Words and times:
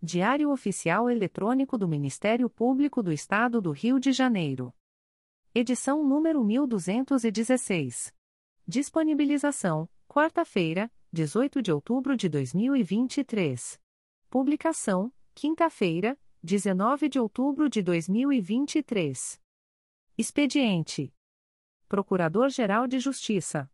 Diário 0.00 0.52
Oficial 0.52 1.10
Eletrônico 1.10 1.76
do 1.76 1.88
Ministério 1.88 2.48
Público 2.48 3.02
do 3.02 3.12
Estado 3.12 3.60
do 3.60 3.72
Rio 3.72 3.98
de 3.98 4.12
Janeiro. 4.12 4.72
Edição 5.52 6.04
número 6.06 6.44
1216. 6.44 8.14
Disponibilização: 8.64 9.88
quarta-feira, 10.06 10.88
18 11.12 11.60
de 11.60 11.72
outubro 11.72 12.16
de 12.16 12.28
2023. 12.28 13.80
Publicação: 14.30 15.12
quinta-feira, 15.34 16.16
19 16.44 17.08
de 17.08 17.18
outubro 17.18 17.68
de 17.68 17.82
2023. 17.82 19.42
Expediente: 20.16 21.12
Procurador-Geral 21.88 22.86
de 22.86 23.00
Justiça 23.00 23.68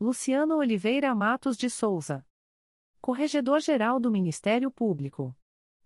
Luciano 0.00 0.56
Oliveira 0.58 1.12
Matos 1.16 1.56
de 1.56 1.68
Souza. 1.68 2.24
Corregedor-Geral 3.00 3.98
do 3.98 4.08
Ministério 4.08 4.70
Público. 4.70 5.36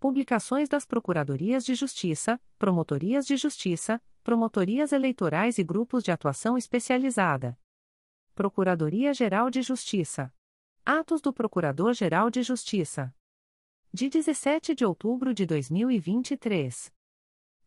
Publicações 0.00 0.68
das 0.68 0.86
Procuradorias 0.86 1.64
de 1.64 1.74
Justiça, 1.74 2.40
Promotorias 2.56 3.26
de 3.26 3.36
Justiça, 3.36 4.00
Promotorias 4.22 4.92
Eleitorais 4.92 5.58
e 5.58 5.64
Grupos 5.64 6.04
de 6.04 6.12
Atuação 6.12 6.56
Especializada. 6.56 7.58
Procuradoria-Geral 8.32 9.50
de 9.50 9.60
Justiça. 9.60 10.32
Atos 10.86 11.20
do 11.20 11.32
Procurador-Geral 11.32 12.30
de 12.30 12.44
Justiça. 12.44 13.12
De 13.92 14.08
17 14.08 14.72
de 14.72 14.84
outubro 14.84 15.34
de 15.34 15.44
2023. 15.44 16.92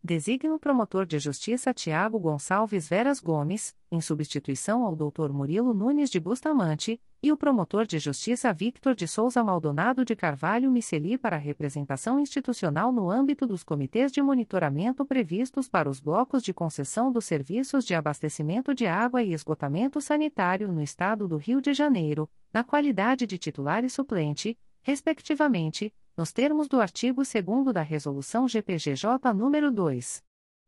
Designa 0.04 0.56
o 0.56 0.58
promotor 0.58 1.06
de 1.06 1.20
justiça 1.20 1.72
Tiago 1.76 2.18
Gonçalves 2.18 2.90
Veras 2.90 3.20
Gomes, 3.20 3.76
em 3.92 4.02
substituição 4.02 4.84
ao 4.84 4.96
Dr. 4.96 5.30
Murilo 5.32 5.76
Nunes 5.76 6.10
de 6.10 6.20
Bustamante, 6.20 7.00
e 7.22 7.32
o 7.32 7.38
promotor 7.38 7.86
de 7.86 8.00
justiça 8.00 8.52
Victor 8.52 8.96
de 8.96 9.08
Souza 9.08 9.44
Maldonado 9.44 10.04
de 10.04 10.16
Carvalho 10.16 10.72
Miceli 10.72 11.20
para 11.20 11.38
representação 11.38 12.20
institucional 12.20 12.92
no 12.92 13.12
âmbito 13.12 13.46
dos 13.46 13.64
comitês 13.64 14.12
de 14.12 14.24
monitoramento 14.24 15.06
previstos 15.06 15.70
para 15.70 15.88
os 15.88 16.00
blocos 16.00 16.42
de 16.42 16.52
concessão 16.52 17.12
dos 17.12 17.26
serviços 17.26 17.86
de 17.86 17.94
abastecimento 17.94 18.74
de 18.74 18.88
água 18.88 19.22
e 19.22 19.34
esgotamento 19.34 20.02
sanitário 20.02 20.68
no 20.72 20.82
Estado 20.82 21.28
do 21.28 21.38
Rio 21.38 21.62
de 21.62 21.76
Janeiro, 21.76 22.28
na 22.52 22.64
qualidade 22.64 23.28
de 23.28 23.38
titular 23.38 23.84
e 23.84 23.90
suplente, 23.90 24.58
respectivamente 24.82 25.94
nos 26.16 26.32
termos 26.32 26.68
do 26.68 26.80
artigo 26.82 27.24
2 27.24 27.74
da 27.74 27.82
Resolução 27.82 28.48
GPGJ 28.48 29.34
nº 29.34 29.72
2. 29.72 30.24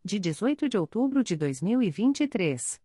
De 0.04 0.20
18 0.20 0.68
de 0.68 0.78
outubro 0.78 1.24
de 1.24 1.36
2023. 1.36 2.81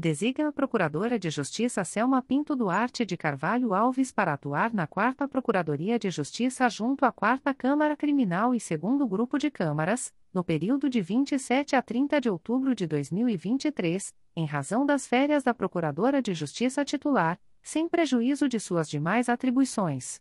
Designa 0.00 0.48
a 0.48 0.52
Procuradora 0.52 1.18
de 1.18 1.28
Justiça 1.28 1.84
Selma 1.84 2.22
Pinto 2.22 2.56
Duarte 2.56 3.04
de 3.04 3.18
Carvalho 3.18 3.74
Alves 3.74 4.10
para 4.10 4.32
atuar 4.32 4.72
na 4.72 4.86
4 4.86 5.28
Procuradoria 5.28 5.98
de 5.98 6.08
Justiça 6.08 6.66
junto 6.70 7.04
à 7.04 7.12
4 7.12 7.54
Câmara 7.54 7.94
Criminal 7.94 8.54
e 8.54 8.58
2 8.58 9.06
Grupo 9.06 9.36
de 9.36 9.50
Câmaras, 9.50 10.10
no 10.32 10.42
período 10.42 10.88
de 10.88 11.02
27 11.02 11.76
a 11.76 11.82
30 11.82 12.18
de 12.18 12.30
outubro 12.30 12.74
de 12.74 12.86
2023, 12.86 14.14
em 14.36 14.46
razão 14.46 14.86
das 14.86 15.06
férias 15.06 15.42
da 15.42 15.52
Procuradora 15.52 16.22
de 16.22 16.32
Justiça 16.32 16.82
titular, 16.82 17.38
sem 17.62 17.86
prejuízo 17.86 18.48
de 18.48 18.58
suas 18.58 18.88
demais 18.88 19.28
atribuições 19.28 20.18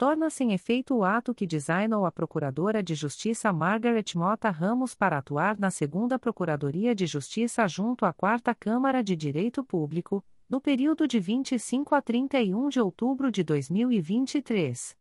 torna-se 0.00 0.42
em 0.42 0.54
efeito 0.54 0.96
o 0.96 1.04
ato 1.04 1.34
que 1.34 1.46
designou 1.46 2.06
a 2.06 2.10
Procuradora 2.10 2.82
de 2.82 2.94
Justiça 2.94 3.52
Margaret 3.52 4.06
Mota 4.14 4.48
Ramos 4.48 4.94
para 4.94 5.18
atuar 5.18 5.58
na 5.58 5.70
Segunda 5.70 6.18
Procuradoria 6.18 6.94
de 6.94 7.06
Justiça 7.06 7.68
junto 7.68 8.06
à 8.06 8.12
Quarta 8.14 8.54
Câmara 8.54 9.04
de 9.04 9.14
Direito 9.14 9.62
Público, 9.62 10.24
no 10.48 10.58
período 10.58 11.06
de 11.06 11.20
25 11.20 11.94
a 11.94 12.00
31 12.00 12.70
de 12.70 12.80
outubro 12.80 13.30
de 13.30 13.44
2023. 13.44 14.96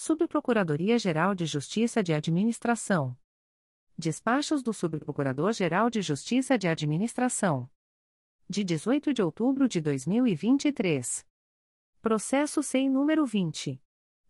Subprocuradoria-Geral 0.03 1.35
de 1.35 1.45
Justiça 1.45 2.01
de 2.01 2.11
Administração. 2.11 3.15
Despachos 3.95 4.63
do 4.63 4.73
Subprocurador-Geral 4.73 5.91
de 5.91 6.01
Justiça 6.01 6.57
de 6.57 6.67
Administração. 6.67 7.69
De 8.49 8.63
18 8.63 9.13
de 9.13 9.21
outubro 9.21 9.67
de 9.67 9.79
2023. 9.79 11.23
Processo 12.01 12.63
sem 12.63 12.89
número 12.89 13.27
20. 13.27 13.79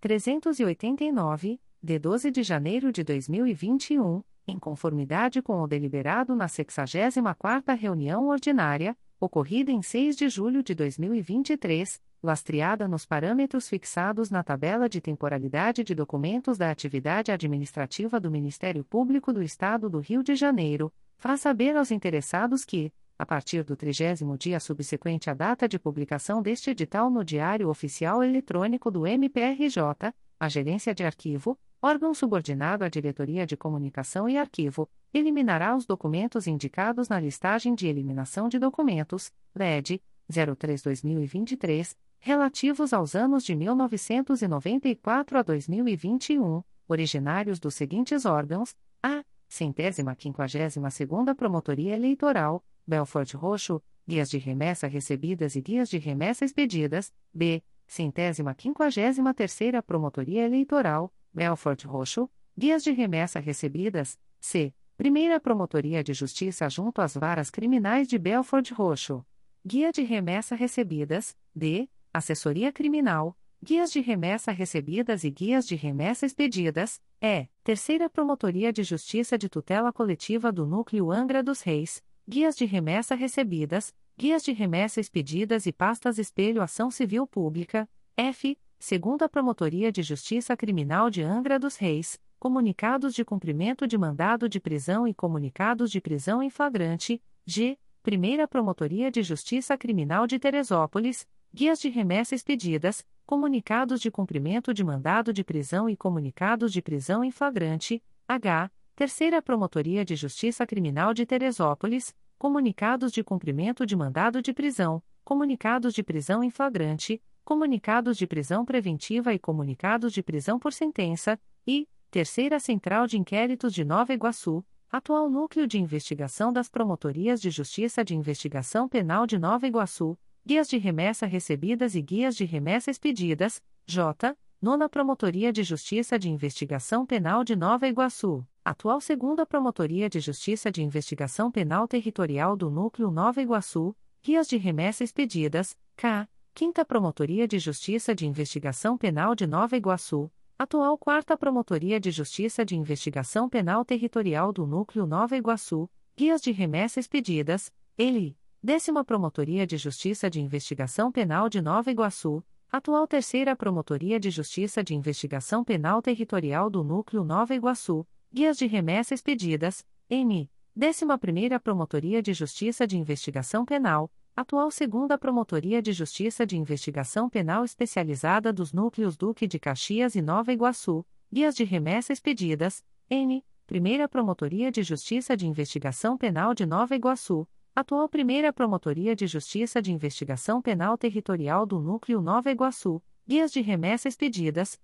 389, 0.00 1.60
de 1.80 1.96
12 1.96 2.32
de 2.32 2.42
janeiro 2.42 2.90
de 2.90 3.04
2021, 3.04 4.24
em 4.48 4.58
conformidade 4.58 5.40
com 5.40 5.62
o 5.62 5.68
deliberado 5.68 6.34
na 6.34 6.46
64ª 6.46 7.78
reunião 7.78 8.26
ordinária, 8.26 8.96
ocorrida 9.24 9.72
em 9.72 9.82
6 9.82 10.16
de 10.16 10.28
julho 10.28 10.62
de 10.62 10.74
2023, 10.74 12.00
lastreada 12.22 12.86
nos 12.86 13.06
parâmetros 13.06 13.68
fixados 13.68 14.30
na 14.30 14.42
tabela 14.42 14.88
de 14.88 15.00
temporalidade 15.00 15.82
de 15.82 15.94
documentos 15.94 16.58
da 16.58 16.70
atividade 16.70 17.32
administrativa 17.32 18.20
do 18.20 18.30
Ministério 18.30 18.84
Público 18.84 19.32
do 19.32 19.42
Estado 19.42 19.88
do 19.88 19.98
Rio 19.98 20.22
de 20.22 20.34
Janeiro, 20.34 20.92
faz 21.16 21.40
saber 21.40 21.76
aos 21.76 21.90
interessados 21.90 22.64
que, 22.64 22.92
a 23.18 23.24
partir 23.24 23.64
do 23.64 23.76
trigésimo 23.76 24.36
dia 24.36 24.60
subsequente 24.60 25.30
à 25.30 25.34
data 25.34 25.68
de 25.68 25.78
publicação 25.78 26.42
deste 26.42 26.70
edital 26.70 27.10
no 27.10 27.24
Diário 27.24 27.68
Oficial 27.68 28.22
Eletrônico 28.22 28.90
do 28.90 29.06
MPRJ, 29.06 30.12
a 30.38 30.48
Gerência 30.48 30.94
de 30.94 31.04
Arquivo, 31.04 31.58
órgão 31.80 32.12
subordinado 32.12 32.84
à 32.84 32.88
Diretoria 32.88 33.46
de 33.46 33.56
Comunicação 33.56 34.28
e 34.28 34.36
Arquivo, 34.36 34.88
eliminará 35.18 35.76
os 35.76 35.86
documentos 35.86 36.46
indicados 36.46 37.08
na 37.08 37.20
listagem 37.20 37.74
de 37.74 37.86
eliminação 37.86 38.48
de 38.48 38.58
documentos, 38.58 39.32
LED, 39.54 40.02
03-2023, 40.30 41.96
relativos 42.18 42.92
aos 42.92 43.14
anos 43.14 43.44
de 43.44 43.54
1994 43.54 45.38
a 45.38 45.42
2021, 45.42 46.62
originários 46.88 47.60
dos 47.60 47.74
seguintes 47.74 48.24
órgãos: 48.24 48.74
a. 49.02 49.22
Centésima 49.46 50.16
quinquagésima 50.16 50.90
segunda 50.90 51.34
Promotoria 51.34 51.94
Eleitoral, 51.94 52.64
Belfort 52.84 53.34
Roxo, 53.34 53.80
guias 54.06 54.28
de 54.28 54.38
remessa 54.38 54.88
recebidas 54.88 55.54
e 55.54 55.60
guias 55.60 55.88
de 55.88 55.98
remessa 55.98 56.44
expedidas, 56.44 57.12
b. 57.32 57.62
Centésima 57.86 58.54
quinquagésima 58.54 59.32
terceira 59.32 59.82
Promotoria 59.82 60.44
Eleitoral, 60.44 61.12
Belfort 61.32 61.84
Roxo, 61.84 62.28
guias 62.56 62.82
de 62.82 62.90
remessa 62.90 63.38
recebidas, 63.38 64.18
c. 64.40 64.74
Primeira 64.96 65.40
Promotoria 65.40 66.04
de 66.04 66.14
Justiça 66.14 66.70
junto 66.70 67.00
às 67.00 67.14
varas 67.14 67.50
criminais 67.50 68.06
de 68.06 68.16
Belfort 68.16 68.70
Roxo. 68.70 69.26
Guia 69.66 69.90
de 69.90 70.02
remessa 70.02 70.54
recebidas, 70.54 71.36
d. 71.52 71.88
Assessoria 72.12 72.70
Criminal, 72.70 73.36
Guias 73.60 73.90
de 73.90 74.00
Remessa 74.00 74.52
Recebidas 74.52 75.24
e 75.24 75.30
Guias 75.30 75.66
de 75.66 75.74
Remessa 75.74 76.26
Expedidas, 76.26 77.00
é, 77.20 77.48
Terceira 77.64 78.08
Promotoria 78.08 78.72
de 78.72 78.84
Justiça 78.84 79.36
de 79.36 79.48
Tutela 79.48 79.92
Coletiva 79.92 80.52
do 80.52 80.64
Núcleo 80.64 81.10
Angra 81.10 81.42
dos 81.42 81.60
Reis, 81.62 82.00
Guias 82.28 82.54
de 82.56 82.64
Remessa 82.64 83.16
Recebidas, 83.16 83.92
Guias 84.16 84.44
de 84.44 84.52
Remessa 84.52 85.00
Expedidas 85.00 85.66
e 85.66 85.72
Pastas 85.72 86.18
Espelho 86.18 86.62
Ação 86.62 86.88
Civil 86.88 87.26
Pública, 87.26 87.88
F, 88.16 88.56
Segunda 88.78 89.28
Promotoria 89.28 89.90
de 89.90 90.02
Justiça 90.04 90.56
Criminal 90.56 91.10
de 91.10 91.22
Angra 91.22 91.58
dos 91.58 91.74
Reis, 91.76 92.20
Comunicados 92.44 93.14
de 93.14 93.24
Cumprimento 93.24 93.86
de 93.86 93.96
Mandado 93.96 94.50
de 94.50 94.60
Prisão 94.60 95.08
e 95.08 95.14
Comunicados 95.14 95.90
de 95.90 95.98
Prisão 95.98 96.42
em 96.42 96.50
Flagrante, 96.50 97.22
G, 97.46 97.78
Primeira 98.02 98.46
Promotoria 98.46 99.10
de 99.10 99.22
Justiça 99.22 99.78
Criminal 99.78 100.26
de 100.26 100.38
Teresópolis, 100.38 101.26
guias 101.54 101.80
de 101.80 101.88
remessa 101.88 102.34
expedidas, 102.34 103.02
comunicados 103.24 103.98
de 103.98 104.10
cumprimento 104.10 104.74
de 104.74 104.84
mandado 104.84 105.32
de 105.32 105.42
prisão 105.42 105.88
e 105.88 105.96
comunicados 105.96 106.70
de 106.70 106.82
prisão 106.82 107.24
em 107.24 107.30
flagrante, 107.30 108.02
H. 108.28 108.70
Terceira 108.94 109.40
Promotoria 109.40 110.04
de 110.04 110.14
Justiça 110.14 110.66
Criminal 110.66 111.14
de 111.14 111.24
Teresópolis, 111.24 112.14
comunicados 112.38 113.10
de 113.10 113.24
cumprimento 113.24 113.86
de 113.86 113.96
mandado 113.96 114.42
de 114.42 114.52
prisão, 114.52 115.02
comunicados 115.24 115.94
de 115.94 116.02
prisão 116.02 116.44
em 116.44 116.50
flagrante, 116.50 117.22
comunicados 117.42 118.18
de 118.18 118.26
prisão 118.26 118.66
preventiva 118.66 119.32
e 119.32 119.38
comunicados 119.38 120.12
de 120.12 120.22
prisão 120.22 120.58
por 120.58 120.74
sentença, 120.74 121.40
e 121.66 121.88
Terceira 122.14 122.60
Central 122.60 123.08
de 123.08 123.18
Inquéritos 123.18 123.74
de 123.74 123.84
Nova 123.84 124.14
Iguaçu, 124.14 124.64
atual 124.88 125.28
Núcleo 125.28 125.66
de 125.66 125.80
Investigação 125.80 126.52
das 126.52 126.68
Promotorias 126.68 127.40
de 127.40 127.50
Justiça 127.50 128.04
de 128.04 128.14
Investigação 128.14 128.88
Penal 128.88 129.26
de 129.26 129.36
Nova 129.36 129.66
Iguaçu, 129.66 130.16
Guias 130.46 130.68
de 130.68 130.78
remessa 130.78 131.26
recebidas 131.26 131.96
e 131.96 132.00
guias 132.00 132.36
de 132.36 132.44
remessa 132.44 132.88
expedidas, 132.88 133.60
J. 133.84 134.36
Nona 134.62 134.88
Promotoria 134.88 135.52
de 135.52 135.64
Justiça 135.64 136.16
de 136.16 136.30
Investigação 136.30 137.04
Penal 137.04 137.42
de 137.42 137.56
Nova 137.56 137.88
Iguaçu, 137.88 138.46
atual 138.64 139.00
Segunda 139.00 139.44
Promotoria 139.44 140.08
de 140.08 140.20
Justiça 140.20 140.70
de 140.70 140.84
Investigação 140.84 141.50
Penal 141.50 141.88
Territorial 141.88 142.56
do 142.56 142.70
Núcleo 142.70 143.10
Nova 143.10 143.42
Iguaçu, 143.42 143.92
guias 144.22 144.46
de 144.46 144.56
remessa 144.56 145.02
expedidas, 145.02 145.76
K. 145.96 146.28
Quinta 146.54 146.84
Promotoria 146.84 147.48
de 147.48 147.58
Justiça 147.58 148.14
de 148.14 148.24
Investigação 148.24 148.96
Penal 148.96 149.34
de 149.34 149.48
Nova 149.48 149.76
Iguaçu, 149.76 150.30
atual 150.58 150.96
Quarta 150.96 151.36
Promotoria 151.36 151.98
de 151.98 152.10
Justiça 152.10 152.64
de 152.64 152.76
Investigação 152.76 153.48
Penal 153.48 153.84
Territorial 153.84 154.52
do 154.52 154.66
Núcleo 154.66 155.06
Nova 155.06 155.36
Iguaçu, 155.36 155.90
guias 156.16 156.40
de 156.40 156.52
remessa 156.52 157.00
expedidas, 157.00 157.72
ELI. 157.98 158.36
Décima 158.62 159.04
Promotoria 159.04 159.66
de 159.66 159.76
Justiça 159.76 160.30
de 160.30 160.40
Investigação 160.40 161.12
Penal 161.12 161.48
de 161.48 161.60
Nova 161.60 161.90
Iguaçu, 161.90 162.42
atual 162.70 163.06
Terceira 163.06 163.54
Promotoria 163.54 164.18
de 164.18 164.30
Justiça 164.30 164.82
de 164.82 164.94
Investigação 164.94 165.62
Penal 165.62 166.00
Territorial 166.00 166.70
do 166.70 166.82
Núcleo 166.82 167.24
Nova 167.24 167.54
Iguaçu, 167.54 168.06
guias 168.32 168.56
de 168.56 168.66
remessa 168.66 169.12
expedidas, 169.12 169.84
M. 170.08 170.48
Décima 170.74 171.18
Primeira 171.18 171.60
Promotoria 171.60 172.22
de 172.22 172.32
Justiça 172.32 172.86
de 172.86 172.96
Investigação 172.96 173.64
Penal, 173.66 174.10
atual 174.36 174.68
Segunda 174.70 175.16
Promotoria 175.16 175.80
de 175.80 175.92
Justiça 175.92 176.44
de 176.44 176.56
Investigação 176.56 177.30
Penal 177.30 177.64
Especializada 177.64 178.52
dos 178.52 178.72
Núcleos 178.72 179.16
Duque 179.16 179.46
de 179.46 179.60
Caxias 179.60 180.16
e 180.16 180.22
Nova 180.22 180.52
Iguaçu, 180.52 181.06
guias 181.32 181.54
de 181.54 181.62
remessa 181.62 182.12
expedidas, 182.12 182.84
N. 183.08 183.44
Primeira 183.64 184.08
Promotoria 184.08 184.72
de 184.72 184.82
Justiça 184.82 185.36
de 185.36 185.46
Investigação 185.46 186.18
Penal 186.18 186.52
de 186.52 186.66
Nova 186.66 186.96
Iguaçu, 186.96 187.48
Atual 187.76 188.08
Primeira 188.08 188.52
Promotoria 188.52 189.14
de 189.14 189.26
Justiça 189.26 189.80
de 189.80 189.92
Investigação 189.92 190.60
Penal 190.60 190.98
Territorial 190.98 191.64
do 191.64 191.78
Núcleo 191.78 192.20
Nova 192.20 192.50
Iguaçu, 192.50 193.00
Guias 193.26 193.52
de 193.52 193.60
Remessa 193.60 194.08
Expedidas. 194.08 194.80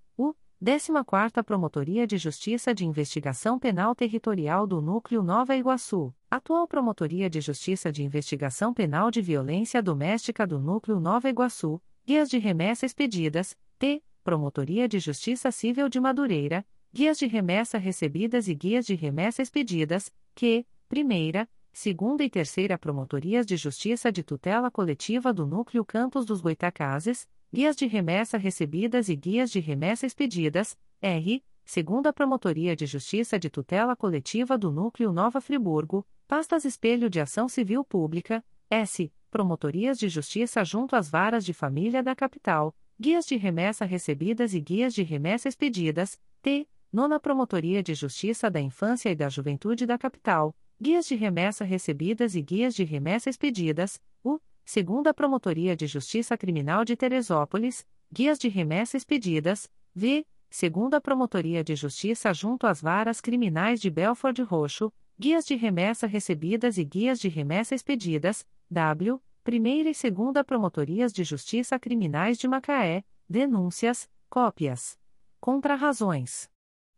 14ª 0.62 1.42
Promotoria 1.42 2.06
de 2.06 2.18
Justiça 2.18 2.74
de 2.74 2.84
Investigação 2.84 3.58
Penal 3.58 3.94
Territorial 3.94 4.66
do 4.66 4.82
Núcleo 4.82 5.22
Nova 5.22 5.56
Iguaçu, 5.56 6.14
Atual 6.30 6.68
Promotoria 6.68 7.30
de 7.30 7.40
Justiça 7.40 7.90
de 7.90 8.02
Investigação 8.02 8.74
Penal 8.74 9.10
de 9.10 9.22
Violência 9.22 9.82
Doméstica 9.82 10.46
do 10.46 10.60
Núcleo 10.60 11.00
Nova 11.00 11.30
Iguaçu, 11.30 11.80
Guias 12.06 12.28
de 12.28 12.36
Remessa 12.36 12.84
Expedidas, 12.84 13.56
T. 13.78 14.02
Promotoria 14.22 14.86
de 14.86 14.98
Justiça 14.98 15.50
Civil 15.50 15.88
de 15.88 15.98
Madureira, 15.98 16.62
Guias 16.92 17.18
de 17.18 17.26
Remessa 17.26 17.78
Recebidas 17.78 18.46
e 18.46 18.54
Guias 18.54 18.84
de 18.84 18.94
Remessa 18.94 19.40
Expedidas, 19.40 20.12
Q. 20.34 20.66
Primeira, 20.90 21.48
segunda 21.72 22.24
e 22.24 22.30
terceira 22.30 22.76
Promotorias 22.76 23.46
de 23.46 23.56
Justiça 23.56 24.10
de 24.10 24.22
Tutela 24.22 24.70
Coletiva 24.70 25.32
do 25.32 25.46
Núcleo 25.46 25.84
Campos 25.84 26.24
dos 26.24 26.40
Goitacazes, 26.40 27.28
guias 27.52 27.76
de 27.76 27.86
remessa 27.86 28.36
recebidas 28.36 29.08
e 29.08 29.16
guias 29.16 29.50
de 29.50 29.60
remessa 29.60 30.06
expedidas, 30.06 30.76
R. 31.00 31.42
Segunda 31.64 32.12
Promotoria 32.12 32.74
de 32.74 32.86
Justiça 32.86 33.38
de 33.38 33.48
Tutela 33.48 33.94
Coletiva 33.94 34.58
do 34.58 34.72
Núcleo 34.72 35.12
Nova 35.12 35.40
Friburgo, 35.40 36.04
pastas 36.26 36.64
Espelho 36.64 37.08
de 37.08 37.20
Ação 37.20 37.48
Civil 37.48 37.84
Pública, 37.84 38.44
S. 38.68 39.12
Promotorias 39.30 39.98
de 39.98 40.08
Justiça 40.08 40.64
junto 40.64 40.96
às 40.96 41.08
varas 41.08 41.44
de 41.44 41.52
família 41.52 42.02
da 42.02 42.14
capital, 42.16 42.74
guias 42.98 43.24
de 43.24 43.36
remessa 43.36 43.84
recebidas 43.84 44.52
e 44.52 44.60
guias 44.60 44.92
de 44.92 45.02
remessa 45.02 45.48
expedidas, 45.48 46.18
T. 46.42 46.68
Nona 46.92 47.20
Promotoria 47.20 47.84
de 47.84 47.94
Justiça 47.94 48.50
da 48.50 48.60
Infância 48.60 49.10
e 49.10 49.14
da 49.14 49.28
Juventude 49.28 49.86
da 49.86 49.96
Capital, 49.96 50.52
guias 50.80 51.06
de 51.06 51.14
remessa 51.14 51.62
recebidas 51.62 52.34
e 52.34 52.40
guias 52.40 52.74
de 52.74 52.84
remessa 52.84 53.28
expedidas, 53.28 54.00
U, 54.24 54.40
segunda 54.64 55.12
Promotoria 55.12 55.76
de 55.76 55.86
Justiça 55.86 56.38
Criminal 56.38 56.86
de 56.86 56.96
Teresópolis, 56.96 57.86
guias 58.10 58.38
de 58.38 58.48
remessa 58.48 58.96
expedidas, 58.96 59.68
V, 59.94 60.26
segunda 60.48 60.98
Promotoria 60.98 61.62
de 61.62 61.76
Justiça 61.76 62.32
junto 62.32 62.66
às 62.66 62.80
varas 62.80 63.20
criminais 63.20 63.78
de 63.78 63.90
Belford 63.90 64.40
Roxo, 64.42 64.90
guias 65.18 65.44
de 65.44 65.54
remessa 65.54 66.06
recebidas 66.06 66.78
e 66.78 66.84
guias 66.84 67.20
de 67.20 67.28
remessa 67.28 67.74
expedidas, 67.74 68.46
W, 68.70 69.20
primeira 69.44 69.90
e 69.90 69.94
segunda 69.94 70.42
Promotorias 70.42 71.12
de 71.12 71.24
Justiça 71.24 71.78
Criminais 71.78 72.38
de 72.38 72.48
Macaé, 72.48 73.04
denúncias, 73.28 74.08
cópias. 74.30 74.98
Contra-razões. 75.40 76.50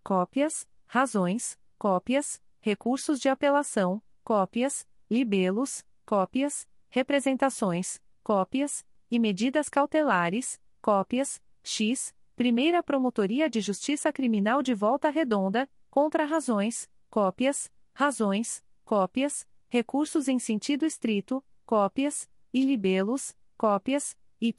Cópias, 0.05 0.69
razões, 0.87 1.59
cópias, 1.79 2.41
recursos 2.63 3.19
de 3.19 3.29
apelação, 3.29 4.01
cópias, 4.23 4.87
libelos, 5.11 5.85
cópias, 6.07 6.67
representações, 6.89 8.01
cópias, 8.23 8.87
e 9.11 9.19
medidas 9.19 9.69
cautelares, 9.69 10.61
cópias, 10.81 11.43
X, 11.63 12.15
Primeira 12.37 12.83
Promotoria 12.83 13.51
de 13.51 13.61
Justiça 13.61 14.13
Criminal 14.13 14.63
de 14.63 14.75
Volta 14.75 15.11
Redonda, 15.11 15.69
contra 15.91 16.25
razões, 16.25 16.89
cópias, 17.11 17.71
razões, 17.93 18.65
cópias, 18.85 19.47
recursos 19.69 20.29
em 20.29 20.39
sentido 20.39 20.87
estrito, 20.87 21.45
cópias, 21.67 22.31
e 22.55 22.65
libelos, 22.65 23.37
cópias, 23.59 24.17
Y, 24.41 24.55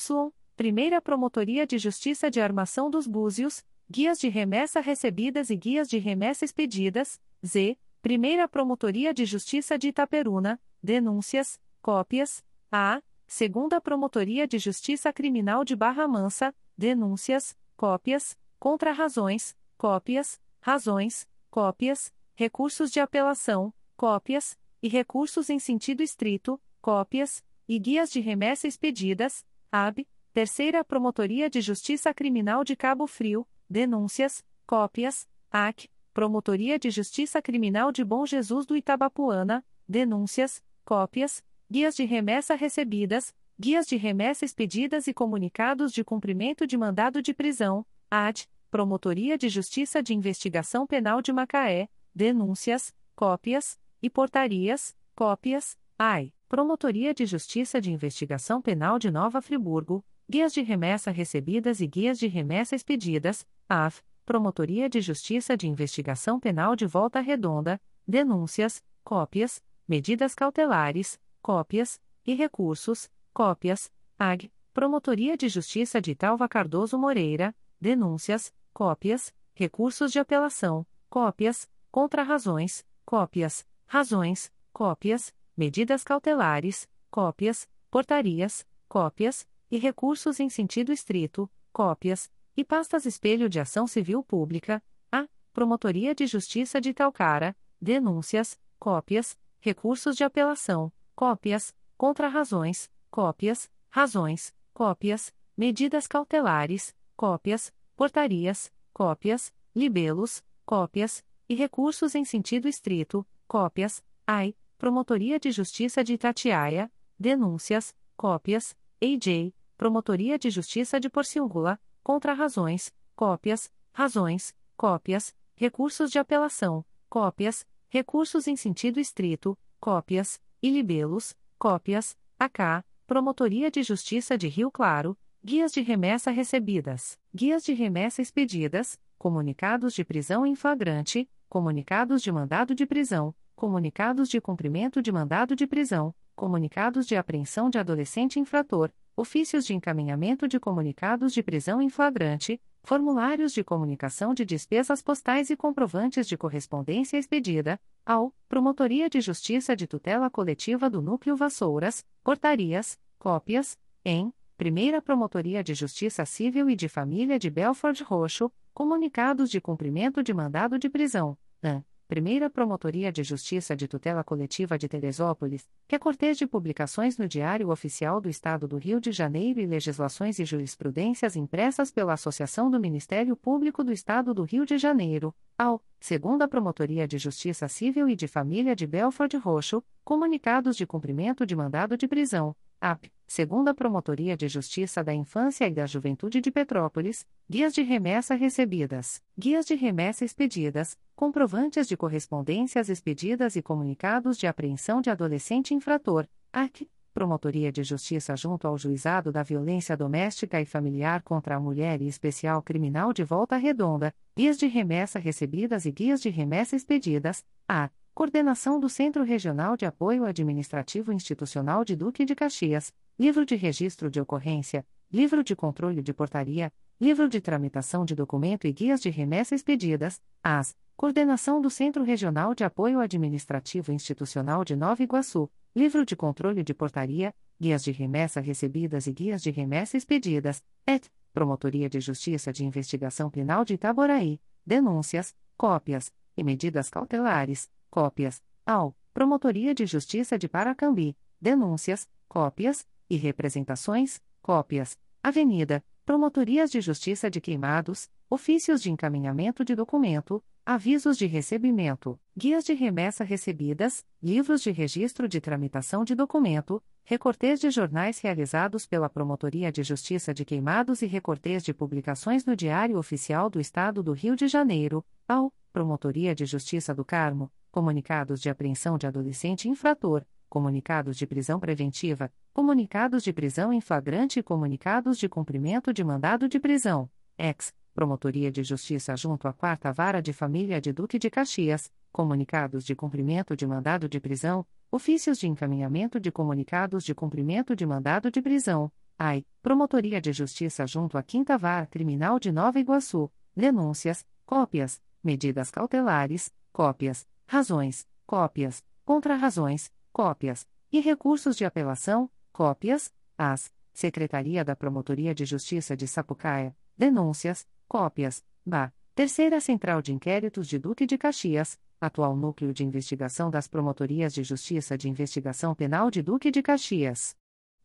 Primeira 0.56 1.02
Promotoria 1.02 1.66
de 1.66 1.78
Justiça 1.78 2.30
de 2.30 2.42
Armação 2.42 2.90
dos 2.90 3.08
Búzios, 3.08 3.64
guias 3.90 4.20
de 4.20 4.28
remessa 4.28 4.82
recebidas 4.82 5.50
e 5.50 5.56
guias 5.56 5.88
de 5.88 5.98
remessa 5.98 6.44
expedidas, 6.44 7.20
Z, 7.46 7.78
Primeira 8.04 8.50
Promotoria 8.50 9.14
de 9.14 9.24
Justiça 9.24 9.78
de 9.78 9.88
Itaperuna, 9.88 10.62
denúncias, 10.84 11.58
cópias, 11.82 12.44
A, 12.70 13.02
Segunda 13.26 13.80
Promotoria 13.80 14.46
de 14.46 14.60
Justiça 14.60 15.14
Criminal 15.14 15.64
de 15.64 15.74
Barra 15.74 16.06
Mansa, 16.06 16.54
denúncias, 16.78 17.58
cópias, 17.78 18.38
contra-razões, 18.60 19.56
cópias, 19.78 20.38
razões, 20.60 21.26
cópias, 21.50 22.14
recursos 22.36 22.92
de 22.92 23.00
apelação, 23.00 23.74
cópias, 23.96 24.60
e 24.82 24.90
recursos 24.90 25.50
em 25.50 25.58
sentido 25.58 26.04
estrito, 26.04 26.62
cópias, 26.82 27.42
e 27.70 27.80
guias 27.80 28.12
de 28.12 28.20
remessa 28.20 28.68
expedidas, 28.68 29.46
AB, 29.72 30.06
Terceira 30.34 30.84
Promotoria 30.84 31.50
de 31.50 31.62
Justiça 31.62 32.14
Criminal 32.14 32.66
de 32.66 32.76
Cabo 32.76 33.08
Frio, 33.08 33.48
denúncias, 33.70 34.44
cópias, 34.68 35.26
AC, 35.50 35.93
Promotoria 36.14 36.78
de 36.78 36.92
Justiça 36.92 37.42
Criminal 37.42 37.92
de 37.92 38.04
Bom 38.04 38.24
Jesus 38.24 38.68
do 38.68 38.78
Itabapuana, 38.78 39.66
denúncias, 39.90 40.62
cópias, 40.86 41.44
guias 41.70 41.96
de 41.96 42.06
remessa 42.06 42.54
recebidas, 42.54 43.34
guias 43.60 43.88
de 43.88 43.96
remessa 43.96 44.46
expedidas 44.46 45.08
e 45.08 45.14
comunicados 45.14 45.92
de 45.92 46.04
cumprimento 46.04 46.68
de 46.68 46.78
mandado 46.78 47.20
de 47.20 47.34
prisão, 47.34 47.84
AD, 48.12 48.48
Promotoria 48.70 49.40
de 49.40 49.50
Justiça 49.50 50.04
de 50.04 50.14
Investigação 50.14 50.86
Penal 50.86 51.20
de 51.20 51.34
Macaé, 51.34 51.90
denúncias, 52.14 52.94
cópias, 53.16 53.80
e 54.00 54.08
portarias, 54.08 54.96
cópias, 55.16 55.78
AI, 55.98 56.32
Promotoria 56.48 57.12
de 57.12 57.26
Justiça 57.26 57.82
de 57.82 57.92
Investigação 57.92 58.62
Penal 58.62 59.00
de 59.00 59.10
Nova 59.10 59.42
Friburgo, 59.42 60.06
guias 60.30 60.54
de 60.54 60.62
remessa 60.62 61.10
recebidas 61.10 61.82
e 61.82 61.88
guias 61.88 62.20
de 62.20 62.28
remessa 62.28 62.76
expedidas, 62.76 63.48
AF, 63.68 64.04
Promotoria 64.26 64.90
de 64.90 65.02
Justiça 65.02 65.58
de 65.58 65.68
Investigação 65.68 66.40
Penal 66.40 66.78
de 66.78 66.86
Volta 66.86 67.20
Redonda, 67.20 67.80
denúncias, 68.08 68.82
cópias, 69.04 69.62
medidas 69.86 70.34
cautelares, 70.34 71.20
cópias, 71.42 72.00
e 72.26 72.34
recursos, 72.34 73.12
cópias, 73.34 73.92
AG, 74.18 74.50
Promotoria 74.74 75.36
de 75.36 75.50
Justiça 75.50 76.00
de 76.00 76.16
Talva 76.16 76.48
Cardoso 76.48 76.98
Moreira, 76.98 77.54
denúncias, 77.80 78.54
cópias, 78.74 79.34
recursos 79.54 80.10
de 80.10 80.20
apelação, 80.20 80.88
cópias, 81.10 81.70
contrarrazões, 81.92 82.86
cópias, 83.06 83.68
razões, 83.86 84.50
cópias, 84.72 85.34
medidas 85.56 86.02
cautelares, 86.02 86.90
cópias, 87.12 87.68
portarias, 87.92 88.66
cópias, 88.88 89.46
e 89.70 89.78
recursos 89.78 90.40
em 90.40 90.50
sentido 90.50 90.94
estrito, 90.94 91.52
cópias, 91.74 92.32
e 92.56 92.64
pastas 92.64 93.06
espelho 93.06 93.50
de 93.50 93.60
ação 93.60 93.88
civil 93.88 94.24
pública, 94.24 94.84
a 95.12 95.28
Promotoria 95.52 96.14
de 96.14 96.28
Justiça 96.28 96.80
de 96.80 96.94
Talcara, 96.94 97.56
denúncias, 97.82 98.60
cópias, 98.80 99.38
recursos 99.60 100.16
de 100.16 100.24
apelação, 100.24 100.92
cópias, 101.16 101.76
contrarrazões, 101.98 102.92
cópias, 103.10 103.70
razões, 103.90 104.54
cópias, 104.74 105.34
medidas 105.56 106.08
cautelares, 106.08 106.96
cópias, 107.16 107.74
portarias, 107.96 108.72
cópias, 108.94 109.54
libelos, 109.76 110.44
cópias, 110.66 111.24
e 111.48 111.56
recursos 111.56 112.16
em 112.16 112.26
sentido 112.26 112.68
estrito, 112.68 113.26
cópias, 113.48 114.04
AI, 114.26 114.56
Promotoria 114.78 115.40
de 115.40 115.52
Justiça 115.52 116.04
de 116.04 116.14
Itatiaia, 116.14 116.92
denúncias, 117.20 117.96
cópias, 118.18 118.76
AJ, 119.02 119.54
Promotoria 119.78 120.38
de 120.40 120.50
Justiça 120.50 121.00
de 121.00 121.10
Porciúncula, 121.10 121.80
contra-razões, 122.04 122.94
cópias, 123.16 123.72
razões, 123.94 124.54
cópias, 124.76 125.34
recursos 125.56 126.12
de 126.12 126.20
apelação, 126.20 126.86
cópias, 127.10 127.66
recursos 127.90 128.48
em 128.48 128.56
sentido 128.56 129.00
estrito, 129.00 129.58
cópias, 129.80 130.42
e 130.62 130.70
libelos, 130.70 131.36
cópias, 131.58 132.18
AK, 132.40 132.86
Promotoria 133.06 133.70
de 133.70 133.84
Justiça 133.84 134.38
de 134.38 134.48
Rio 134.48 134.72
Claro, 134.72 135.18
guias 135.44 135.72
de 135.72 135.82
remessa 135.82 136.32
recebidas, 136.32 137.20
guias 137.36 137.64
de 137.64 137.74
remessa 137.74 138.22
expedidas, 138.22 138.98
comunicados 139.18 139.94
de 139.94 140.04
prisão 140.04 140.46
em 140.46 140.56
flagrante, 140.56 141.30
comunicados 141.50 142.22
de 142.22 142.32
mandado 142.32 142.74
de 142.74 142.86
prisão, 142.86 143.36
comunicados 143.56 144.30
de 144.30 144.42
cumprimento 144.42 145.02
de 145.02 145.12
mandado 145.12 145.56
de 145.56 145.68
prisão, 145.68 146.16
comunicados 146.36 147.06
de 147.06 147.16
apreensão 147.16 147.70
de 147.70 147.78
adolescente 147.78 148.40
infrator, 148.40 148.92
ofícios 149.16 149.66
de 149.66 149.74
encaminhamento 149.74 150.48
de 150.48 150.60
comunicados 150.60 151.34
de 151.34 151.44
prisão 151.44 151.82
em 151.82 151.90
flagrante, 151.90 152.60
formulários 152.84 153.54
de 153.54 153.64
comunicação 153.64 154.34
de 154.34 154.44
despesas 154.44 155.02
postais 155.02 155.50
e 155.50 155.56
comprovantes 155.56 156.28
de 156.28 156.38
correspondência 156.38 157.18
expedida, 157.18 157.80
ao 158.06 158.34
Promotoria 158.50 159.10
de 159.10 159.22
Justiça 159.22 159.76
de 159.76 159.88
Tutela 159.88 160.30
Coletiva 160.30 160.90
do 160.90 161.02
Núcleo 161.02 161.36
Vassouras, 161.36 162.06
portarias, 162.24 163.00
cópias, 163.18 163.78
em 164.04 164.34
Primeira 164.58 165.02
Promotoria 165.02 165.64
de 165.64 165.74
Justiça 165.74 166.26
Civil 166.26 166.70
e 166.70 166.76
de 166.76 166.90
Família 166.90 167.40
de 167.40 167.50
Belford 167.50 168.04
Roxo, 168.04 168.52
comunicados 168.74 169.50
de 169.50 169.62
cumprimento 169.62 170.22
de 170.22 170.34
mandado 170.34 170.78
de 170.78 170.90
prisão, 170.90 171.38
AN. 171.62 171.84
Primeira 172.14 172.48
Promotoria 172.48 173.12
de 173.12 173.24
Justiça 173.24 173.76
de 173.76 173.88
Tutela 173.88 174.24
Coletiva 174.24 174.78
de 174.78 174.88
Teresópolis, 174.88 175.68
que 175.88 175.96
é 175.96 175.98
cortês 175.98 176.38
de 176.38 176.46
publicações 176.46 177.18
no 177.18 177.28
Diário 177.28 177.72
Oficial 177.72 178.22
do 178.22 178.30
Estado 178.30 178.68
do 178.68 178.78
Rio 178.78 179.02
de 179.02 179.12
Janeiro 179.12 179.60
e 179.60 179.66
legislações 179.66 180.38
e 180.38 180.46
jurisprudências 180.46 181.36
impressas 181.36 181.90
pela 181.90 182.14
Associação 182.14 182.70
do 182.70 182.80
Ministério 182.80 183.36
Público 183.36 183.84
do 183.84 183.92
Estado 183.92 184.32
do 184.32 184.44
Rio 184.44 184.64
de 184.64 184.78
Janeiro, 184.78 185.34
ao 185.58 185.82
Segunda 186.00 186.48
Promotoria 186.48 187.08
de 187.08 187.18
Justiça 187.18 187.68
Civil 187.68 188.08
e 188.08 188.16
de 188.16 188.28
Família 188.28 188.76
de 188.76 188.86
Belford 188.86 189.36
Roxo, 189.38 189.84
comunicados 190.04 190.78
de 190.78 190.86
cumprimento 190.86 191.48
de 191.48 191.56
mandado 191.56 191.98
de 191.98 192.08
prisão, 192.08 192.56
AP, 192.84 193.10
segunda 193.26 193.74
Promotoria 193.74 194.36
de 194.36 194.50
Justiça 194.50 195.02
da 195.02 195.14
Infância 195.14 195.66
e 195.66 195.74
da 195.74 195.86
Juventude 195.86 196.42
de 196.42 196.52
Petrópolis, 196.52 197.26
guias 197.50 197.74
de 197.74 197.82
remessa 197.82 198.36
recebidas, 198.36 199.24
guias 199.40 199.66
de 199.66 199.74
remessa 199.74 200.26
expedidas, 200.26 200.98
comprovantes 201.16 201.88
de 201.88 201.96
correspondências 201.96 202.90
expedidas 202.90 203.56
e 203.56 203.62
comunicados 203.62 204.38
de 204.38 204.48
apreensão 204.48 205.00
de 205.00 205.10
adolescente 205.10 205.74
infrator, 205.74 206.28
AC, 206.52 206.86
Promotoria 207.14 207.72
de 207.72 207.86
Justiça 207.86 208.36
junto 208.36 208.68
ao 208.68 208.78
Juizado 208.78 209.32
da 209.32 209.44
Violência 209.44 209.96
Doméstica 209.96 210.60
e 210.60 210.66
Familiar 210.66 211.22
contra 211.22 211.56
a 211.56 211.60
Mulher 211.62 212.02
e 212.02 212.08
Especial 212.10 212.62
Criminal 212.62 213.14
de 213.14 213.24
Volta 213.24 213.56
Redonda, 213.56 214.14
guias 214.36 214.58
de 214.58 214.68
remessa 214.68 215.20
recebidas 215.20 215.86
e 215.86 215.92
guias 215.92 216.22
de 216.22 216.30
remessa 216.30 216.76
expedidas, 216.76 217.46
A. 217.66 217.90
Coordenação 218.16 218.80
do 218.80 218.88
Centro 218.88 219.24
Regional 219.24 219.76
de 219.76 219.88
Apoio 219.88 220.24
Administrativo 220.24 221.12
Institucional 221.12 221.84
de 221.84 221.96
Duque 221.96 222.24
de 222.24 222.36
Caxias, 222.36 222.94
Livro 223.18 223.44
de 223.44 223.56
Registro 223.56 224.08
de 224.08 224.22
Ocorrência, 224.22 224.86
Livro 225.12 225.44
de 225.44 225.56
Controle 225.56 226.00
de 226.00 226.14
Portaria, 226.14 226.72
Livro 227.02 227.28
de 227.28 227.42
Tramitação 227.42 228.06
de 228.06 228.14
Documento 228.14 228.68
e 228.68 228.72
Guias 228.72 229.02
de 229.02 229.10
Remessa 229.10 229.56
Expedidas, 229.56 230.22
AS, 230.44 230.76
Coordenação 230.96 231.60
do 231.60 231.72
Centro 231.72 232.04
Regional 232.04 232.54
de 232.54 232.64
Apoio 232.64 233.00
Administrativo 233.00 233.92
Institucional 233.92 234.64
de 234.64 234.76
Nova 234.76 235.02
Iguaçu, 235.02 235.50
Livro 235.76 236.06
de 236.06 236.16
Controle 236.16 236.62
de 236.62 236.72
Portaria, 236.72 237.34
Guias 237.60 237.84
de 237.84 237.92
Remessa 237.92 238.40
Recebidas 238.40 239.08
e 239.08 239.12
Guias 239.12 239.42
de 239.42 239.50
Remessa 239.50 239.98
Expedidas, 239.98 240.64
ET, 240.86 241.08
Promotoria 241.34 241.90
de 241.90 242.00
Justiça 242.00 242.54
de 242.54 242.64
Investigação 242.64 243.32
Penal 243.32 243.66
de 243.66 243.74
Itaboraí, 243.74 244.40
Denúncias, 244.64 245.34
Cópias, 245.58 246.14
e 246.36 246.44
Medidas 246.44 246.90
Cautelares, 246.90 247.70
cópias, 247.94 248.42
ao 248.66 248.96
Promotoria 249.14 249.72
de 249.76 249.86
Justiça 249.86 250.36
de 250.36 250.48
Paracambi, 250.48 251.16
denúncias, 251.40 252.10
cópias, 252.28 252.88
e 253.08 253.16
representações, 253.18 254.20
cópias, 254.42 254.98
Avenida, 255.22 255.86
Promotorias 256.04 256.72
de 256.72 256.82
Justiça 256.82 257.30
de 257.30 257.40
Queimados, 257.40 258.10
ofícios 258.28 258.82
de 258.82 258.92
encaminhamento 258.92 259.64
de 259.64 259.76
documento, 259.76 260.44
avisos 260.66 261.20
de 261.20 261.28
recebimento, 261.28 262.20
guias 262.36 262.66
de 262.66 262.74
remessa 262.74 263.24
recebidas, 263.24 264.04
livros 264.20 264.64
de 264.64 264.72
registro 264.72 265.28
de 265.28 265.40
tramitação 265.40 266.04
de 266.04 266.16
documento, 266.16 266.82
recortes 267.04 267.60
de 267.60 267.70
jornais 267.70 268.18
realizados 268.20 268.88
pela 268.88 269.08
Promotoria 269.08 269.72
de 269.72 269.84
Justiça 269.84 270.34
de 270.34 270.44
Queimados 270.44 271.04
e 271.04 271.06
recortes 271.06 271.62
de 271.62 271.76
publicações 271.76 272.44
no 272.44 272.56
Diário 272.56 272.98
Oficial 272.98 273.52
do 273.52 273.60
Estado 273.60 274.02
do 274.02 274.14
Rio 274.14 274.36
de 274.36 274.48
Janeiro, 274.48 275.06
ao 275.28 275.54
Promotoria 275.72 276.34
de 276.34 276.48
Justiça 276.48 276.92
do 276.96 277.06
Carmo, 277.06 277.52
comunicados 277.74 278.40
de 278.40 278.52
apreensão 278.52 279.00
de 279.00 279.08
adolescente 279.08 279.68
infrator, 279.68 280.24
comunicados 280.48 281.18
de 281.18 281.26
prisão 281.26 281.60
preventiva, 281.60 282.32
comunicados 282.54 283.24
de 283.24 283.34
prisão 283.34 283.74
em 283.74 283.82
flagrante. 283.82 284.40
E 284.40 284.44
comunicados 284.44 285.18
de 285.18 285.28
cumprimento 285.28 285.92
de 285.92 286.04
mandado 286.04 286.48
de 286.48 286.60
prisão, 286.60 287.10
ex, 287.36 287.74
Promotoria 287.92 288.52
de 288.52 288.62
Justiça 288.62 289.16
junto 289.18 289.48
à 289.48 289.54
Quarta 289.54 289.92
Vara 289.92 290.22
de 290.22 290.32
Família 290.32 290.80
de 290.80 290.94
Duque 290.94 291.18
de 291.18 291.32
Caxias, 291.32 291.92
comunicados 292.12 292.86
de 292.86 292.96
cumprimento 292.96 293.56
de 293.56 293.66
mandado 293.66 294.08
de 294.08 294.20
prisão, 294.20 294.64
ofícios 294.92 295.40
de 295.40 295.48
encaminhamento 295.48 296.20
de 296.20 296.32
comunicados 296.32 297.04
de 297.04 297.16
cumprimento 297.16 297.76
de 297.76 297.88
mandado 297.88 298.30
de 298.30 298.40
prisão, 298.40 298.92
AI, 299.18 299.44
Promotoria 299.64 300.22
de 300.22 300.32
Justiça 300.32 300.86
junto 300.86 301.18
à 301.18 301.24
Quinta 301.24 301.58
Vara 301.58 301.88
Criminal 301.88 302.40
de 302.40 302.52
Nova 302.52 302.80
Iguaçu, 302.80 303.32
denúncias, 303.56 304.24
cópias, 304.46 305.02
medidas 305.24 305.72
cautelares, 305.72 306.54
cópias, 306.72 307.28
razões, 307.54 308.08
cópias, 308.26 308.84
contrarrazões, 309.06 309.92
cópias, 310.12 310.68
e 310.92 311.00
recursos 311.00 311.56
de 311.56 311.64
apelação, 311.64 312.28
cópias, 312.52 313.14
as, 313.38 313.72
Secretaria 313.94 314.66
da 314.66 314.76
Promotoria 314.76 315.36
de 315.36 315.46
Justiça 315.46 315.96
de 315.96 316.08
Sapucaia, 316.08 316.76
denúncias, 316.98 317.68
cópias, 317.88 318.44
BA, 318.66 318.92
Terceira 319.14 319.62
Central 319.62 320.02
de 320.02 320.12
Inquéritos 320.12 320.68
de 320.68 320.80
Duque 320.80 321.06
de 321.06 321.16
Caxias, 321.16 321.80
atual 322.02 322.36
Núcleo 322.36 322.74
de 322.74 322.84
Investigação 322.84 323.52
das 323.52 323.68
Promotorias 323.68 324.34
de 324.34 324.44
Justiça 324.44 324.98
de 324.98 325.08
Investigação 325.08 325.76
Penal 325.76 326.10
de 326.10 326.24
Duque 326.24 326.50
de 326.50 326.64
Caxias. 326.64 327.36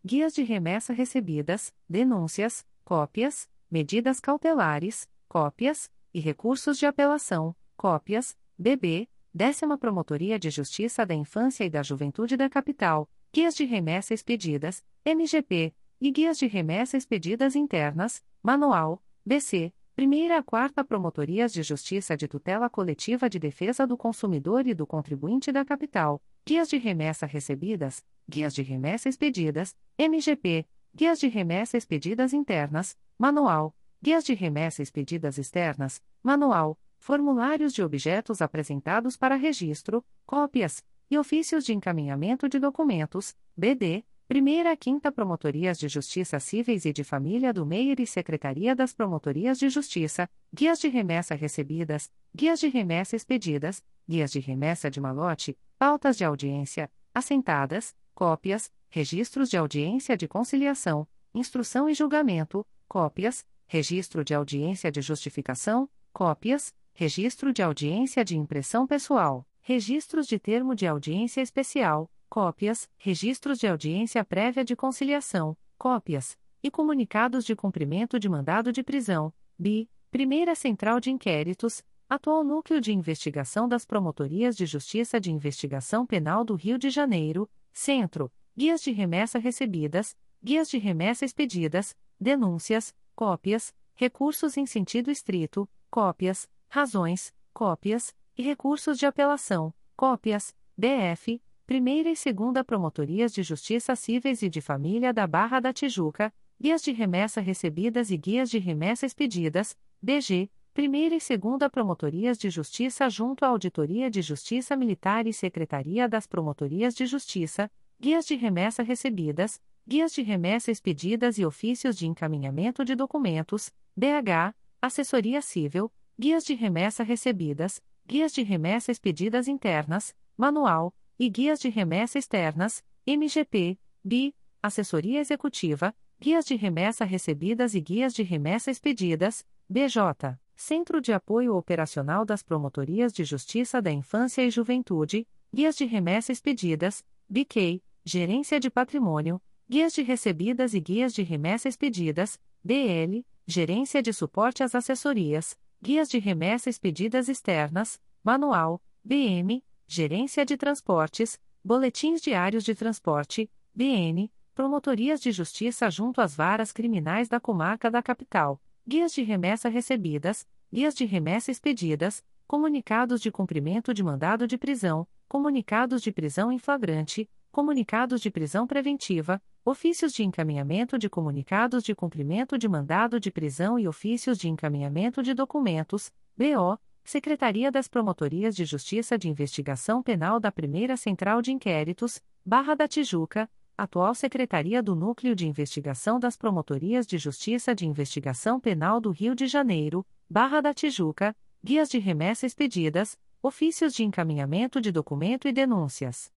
Guias 0.02 0.32
de 0.32 0.42
remessa 0.44 0.94
recebidas, 0.94 1.74
denúncias, 1.86 2.64
cópias, 2.86 3.50
medidas 3.70 4.18
cautelares, 4.18 5.06
cópias, 5.28 5.90
e 6.14 6.20
recursos 6.20 6.78
de 6.78 6.86
apelação, 6.86 7.54
cópias, 7.76 8.34
BB, 8.58 9.06
Décima 9.32 9.76
Promotoria 9.76 10.38
de 10.38 10.50
Justiça 10.50 11.04
da 11.04 11.14
Infância 11.14 11.64
e 11.64 11.70
da 11.70 11.82
Juventude 11.82 12.36
da 12.36 12.48
Capital, 12.48 13.08
Guias 13.32 13.54
de 13.54 13.64
Remessa 13.64 14.14
Expedidas, 14.14 14.82
MGP, 15.04 15.74
e 16.00 16.10
Guias 16.10 16.38
de 16.38 16.46
Remessa 16.46 16.96
Expedidas 16.96 17.54
Internas, 17.54 18.22
Manual, 18.42 19.02
BC, 19.24 19.72
Primeira 19.94 20.38
a 20.38 20.42
Quarta 20.44 20.84
Promotorias 20.84 21.52
de 21.52 21.60
Justiça 21.62 22.16
de 22.16 22.28
Tutela 22.28 22.70
Coletiva 22.70 23.28
de 23.28 23.38
Defesa 23.38 23.84
do 23.84 23.96
Consumidor 23.96 24.64
e 24.64 24.72
do 24.72 24.86
Contribuinte 24.86 25.50
da 25.50 25.64
Capital, 25.64 26.22
Guias 26.46 26.68
de 26.68 26.76
Remessa 26.76 27.26
Recebidas, 27.26 28.04
Guias 28.28 28.54
de 28.54 28.62
Remessa 28.62 29.08
Expedidas, 29.08 29.76
MGP, 29.98 30.64
Guias 30.94 31.18
de 31.18 31.26
Remessa 31.26 31.76
Expedidas 31.76 32.32
Internas, 32.32 32.96
Manual, 33.18 33.74
Guias 34.00 34.22
de 34.22 34.34
Remessa 34.34 34.82
Expedidas 34.82 35.36
Externas, 35.36 36.00
Manual, 36.22 36.78
formulários 36.98 37.72
de 37.72 37.82
objetos 37.82 38.42
apresentados 38.42 39.16
para 39.16 39.36
registro, 39.36 40.04
cópias, 40.26 40.84
e 41.10 41.16
ofícios 41.16 41.64
de 41.64 41.72
encaminhamento 41.72 42.48
de 42.48 42.58
documentos, 42.58 43.34
BD, 43.56 44.04
Primeira 44.28 44.72
a 44.72 44.76
Quinta 44.76 45.10
Promotorias 45.10 45.78
de 45.78 45.88
Justiça 45.88 46.38
Cíveis 46.38 46.84
e 46.84 46.92
de 46.92 47.02
Família 47.02 47.50
do 47.50 47.64
Meier 47.64 47.98
e 47.98 48.06
Secretaria 48.06 48.76
das 48.76 48.92
Promotorias 48.92 49.58
de 49.58 49.70
Justiça, 49.70 50.28
Guias 50.52 50.78
de 50.78 50.86
Remessa 50.86 51.34
Recebidas, 51.34 52.12
Guias 52.36 52.60
de 52.60 52.68
Remessa 52.68 53.16
Expedidas, 53.16 53.82
Guias 54.06 54.30
de 54.30 54.38
Remessa 54.38 54.90
de 54.90 55.00
Malote, 55.00 55.56
Pautas 55.78 56.14
de 56.14 56.26
Audiência, 56.26 56.90
Assentadas, 57.14 57.96
Cópias, 58.14 58.70
Registros 58.90 59.48
de 59.48 59.56
Audiência 59.56 60.14
de 60.14 60.28
Conciliação, 60.28 61.08
Instrução 61.34 61.88
e 61.88 61.94
Julgamento, 61.94 62.66
Cópias, 62.86 63.46
Registro 63.66 64.22
de 64.22 64.34
Audiência 64.34 64.92
de 64.92 65.00
Justificação, 65.00 65.88
Cópias, 66.12 66.74
Registro 67.00 67.52
de 67.52 67.62
audiência 67.62 68.24
de 68.24 68.36
impressão 68.36 68.84
pessoal, 68.84 69.46
registros 69.60 70.26
de 70.26 70.36
termo 70.36 70.74
de 70.74 70.84
audiência 70.84 71.40
especial, 71.40 72.10
cópias, 72.28 72.90
registros 72.96 73.60
de 73.60 73.68
audiência 73.68 74.24
prévia 74.24 74.64
de 74.64 74.74
conciliação, 74.74 75.56
cópias, 75.78 76.36
e 76.60 76.72
comunicados 76.72 77.44
de 77.44 77.54
cumprimento 77.54 78.18
de 78.18 78.28
mandado 78.28 78.72
de 78.72 78.82
prisão, 78.82 79.32
BI, 79.56 79.88
Primeira 80.10 80.56
Central 80.56 80.98
de 80.98 81.08
Inquéritos, 81.12 81.84
atual 82.08 82.42
Núcleo 82.42 82.80
de 82.80 82.92
Investigação 82.92 83.68
das 83.68 83.86
Promotorias 83.86 84.56
de 84.56 84.66
Justiça 84.66 85.20
de 85.20 85.30
Investigação 85.30 86.04
Penal 86.04 86.44
do 86.44 86.56
Rio 86.56 86.76
de 86.76 86.90
Janeiro, 86.90 87.48
Centro, 87.72 88.28
guias 88.56 88.82
de 88.82 88.90
remessa 88.90 89.38
recebidas, 89.38 90.16
guias 90.42 90.68
de 90.68 90.78
remessa 90.78 91.24
expedidas, 91.24 91.94
denúncias, 92.18 92.92
cópias, 93.14 93.72
recursos 93.94 94.56
em 94.56 94.66
sentido 94.66 95.12
estrito, 95.12 95.70
cópias, 95.88 96.48
razões, 96.68 97.34
cópias, 97.52 98.14
e 98.36 98.42
recursos 98.42 98.98
de 98.98 99.06
apelação, 99.06 99.74
cópias, 99.96 100.54
DF, 100.76 101.42
Primeira 101.66 102.08
e 102.08 102.16
Segunda 102.16 102.62
Promotorias 102.62 103.32
de 103.32 103.42
Justiça 103.42 103.96
Cíveis 103.96 104.42
e 104.42 104.48
de 104.48 104.60
Família 104.60 105.12
da 105.12 105.26
Barra 105.26 105.60
da 105.60 105.72
Tijuca, 105.72 106.32
guias 106.58 106.82
de 106.82 106.92
remessa 106.92 107.40
recebidas 107.40 108.10
e 108.10 108.16
guias 108.16 108.48
de 108.48 108.58
remessa 108.58 109.04
expedidas, 109.04 109.76
DG, 110.00 110.48
Primeira 110.72 111.16
e 111.16 111.20
Segunda 111.20 111.68
Promotorias 111.68 112.38
de 112.38 112.48
Justiça 112.48 113.10
junto 113.10 113.44
à 113.44 113.48
Auditoria 113.48 114.08
de 114.08 114.22
Justiça 114.22 114.76
Militar 114.76 115.26
e 115.26 115.32
Secretaria 115.32 116.08
das 116.08 116.26
Promotorias 116.26 116.94
de 116.94 117.04
Justiça, 117.04 117.70
guias 118.00 118.24
de 118.24 118.36
remessa 118.36 118.82
recebidas, 118.82 119.60
guias 119.86 120.12
de 120.12 120.22
remessa 120.22 120.70
expedidas 120.70 121.36
e 121.38 121.44
ofícios 121.44 121.96
de 121.96 122.06
encaminhamento 122.06 122.84
de 122.84 122.94
documentos, 122.94 123.72
DH, 123.96 124.54
Assessoria 124.80 125.42
Civil, 125.42 125.90
guias 126.18 126.44
de 126.44 126.54
remessa 126.54 127.04
recebidas, 127.04 127.80
guias 128.04 128.32
de 128.32 128.42
remessa 128.42 128.90
expedidas 128.90 129.46
internas, 129.46 130.16
manual, 130.36 130.92
e 131.16 131.30
guias 131.30 131.60
de 131.60 131.68
remessa 131.68 132.18
externas, 132.18 132.82
MGP, 133.06 133.78
BI, 134.02 134.34
assessoria 134.60 135.20
executiva, 135.20 135.94
guias 136.20 136.44
de 136.44 136.56
remessa 136.56 137.04
recebidas 137.04 137.74
e 137.74 137.80
guias 137.80 138.12
de 138.12 138.24
remessa 138.24 138.68
expedidas, 138.68 139.46
BJ, 139.68 140.36
Centro 140.56 141.00
de 141.00 141.12
Apoio 141.12 141.54
Operacional 141.54 142.24
das 142.24 142.42
Promotorias 142.42 143.12
de 143.12 143.22
Justiça 143.22 143.80
da 143.80 143.92
Infância 143.92 144.42
e 144.42 144.50
Juventude, 144.50 145.24
guias 145.54 145.76
de 145.76 145.84
remessa 145.84 146.32
expedidas, 146.32 147.04
BK, 147.28 147.80
Gerência 148.04 148.58
de 148.58 148.68
Patrimônio, 148.68 149.40
guias 149.68 149.92
de 149.92 150.02
recebidas 150.02 150.74
e 150.74 150.80
guias 150.80 151.14
de 151.14 151.22
remessa 151.22 151.68
expedidas, 151.68 152.40
DL, 152.64 153.24
Gerência 153.46 154.02
de 154.02 154.12
Suporte 154.12 154.64
às 154.64 154.74
Assessorias, 154.74 155.56
Guias 155.80 156.08
de 156.08 156.18
Remessa 156.18 156.68
Expedidas 156.68 157.28
Externas, 157.28 158.00
Manual, 158.24 158.82
BM, 159.04 159.64
Gerência 159.86 160.44
de 160.44 160.56
Transportes, 160.56 161.40
Boletins 161.62 162.20
Diários 162.20 162.64
de 162.64 162.74
Transporte, 162.74 163.48
BN, 163.72 164.28
Promotorias 164.56 165.20
de 165.20 165.30
Justiça 165.30 165.88
junto 165.88 166.20
às 166.20 166.34
varas 166.34 166.72
criminais 166.72 167.28
da 167.28 167.38
comarca 167.38 167.88
da 167.88 168.02
capital, 168.02 168.60
Guias 168.84 169.12
de 169.12 169.22
Remessa 169.22 169.68
Recebidas, 169.68 170.44
Guias 170.72 170.96
de 170.96 171.04
Remessa 171.04 171.52
Expedidas, 171.52 172.24
Comunicados 172.44 173.20
de 173.20 173.30
Cumprimento 173.30 173.94
de 173.94 174.02
Mandado 174.02 174.48
de 174.48 174.58
Prisão, 174.58 175.06
Comunicados 175.28 176.02
de 176.02 176.10
Prisão 176.10 176.50
em 176.50 176.58
Flagrante, 176.58 177.30
Comunicados 177.50 178.20
de 178.20 178.30
Prisão 178.30 178.66
Preventiva, 178.66 179.42
Ofícios 179.64 180.14
de 180.14 180.24
encaminhamento 180.24 180.98
de 180.98 181.10
comunicados 181.10 181.84
de 181.84 181.94
cumprimento 181.94 182.56
de 182.56 182.66
mandado 182.66 183.20
de 183.20 183.30
prisão 183.30 183.78
e 183.78 183.86
ofícios 183.86 184.38
de 184.38 184.48
encaminhamento 184.48 185.22
de 185.22 185.34
documentos, 185.34 186.10
BO, 186.34 186.78
Secretaria 187.04 187.70
das 187.70 187.86
Promotorias 187.86 188.56
de 188.56 188.64
Justiça 188.64 189.18
de 189.18 189.28
Investigação 189.28 190.02
Penal 190.02 190.40
da 190.40 190.50
Primeira 190.50 190.96
Central 190.96 191.42
de 191.42 191.52
Inquéritos, 191.52 192.22
Barra 192.46 192.74
da 192.74 192.88
Tijuca, 192.88 193.46
atual 193.76 194.14
Secretaria 194.14 194.82
do 194.82 194.96
Núcleo 194.96 195.36
de 195.36 195.46
Investigação 195.46 196.18
das 196.18 196.34
Promotorias 196.34 197.06
de 197.06 197.18
Justiça 197.18 197.74
de 197.74 197.86
Investigação 197.86 198.58
Penal 198.58 199.00
do 199.00 199.10
Rio 199.10 199.34
de 199.34 199.46
Janeiro, 199.46 200.06
Barra 200.30 200.62
da 200.62 200.72
Tijuca, 200.72 201.36
guias 201.62 201.90
de 201.90 201.98
remessa 201.98 202.46
expedidas, 202.46 203.18
ofícios 203.42 203.92
de 203.92 204.02
encaminhamento 204.02 204.80
de 204.80 204.90
documento 204.90 205.46
e 205.46 205.52
denúncias. 205.52 206.32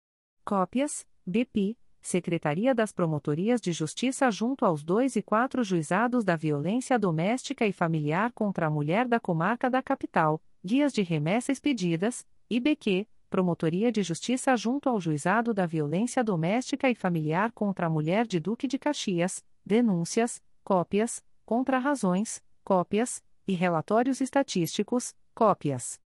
Cópias, 0.52 1.08
BP, 1.26 1.78
Secretaria 2.02 2.76
das 2.76 2.92
Promotorias 2.92 3.62
de 3.62 3.72
Justiça 3.72 4.30
junto 4.30 4.66
aos 4.66 4.84
dois 4.84 5.16
e 5.16 5.22
quatro 5.22 5.64
juizados 5.64 6.26
da 6.26 6.36
violência 6.36 7.00
doméstica 7.00 7.66
e 7.66 7.72
familiar 7.72 8.34
contra 8.34 8.68
a 8.68 8.70
mulher 8.70 9.08
da 9.08 9.18
comarca 9.18 9.70
da 9.70 9.82
capital, 9.82 10.44
guias 10.62 10.92
de 10.92 11.04
remessa 11.04 11.54
expedidas, 11.54 12.28
IBQ, 12.50 13.08
Promotoria 13.30 13.94
de 13.94 14.04
Justiça 14.04 14.54
junto 14.58 14.90
ao 14.90 15.00
juizado 15.00 15.54
da 15.54 15.66
violência 15.66 16.22
doméstica 16.22 16.90
e 16.90 16.96
familiar 16.96 17.54
contra 17.54 17.86
a 17.86 17.90
mulher 17.90 18.28
de 18.28 18.38
Duque 18.38 18.68
de 18.68 18.78
Caxias, 18.78 19.46
denúncias, 19.66 20.44
cópias, 20.66 21.24
contrarrazões, 21.46 22.44
cópias, 22.62 23.24
e 23.48 23.54
relatórios 23.54 24.20
estatísticos, 24.20 25.16
cópias. 25.34 26.01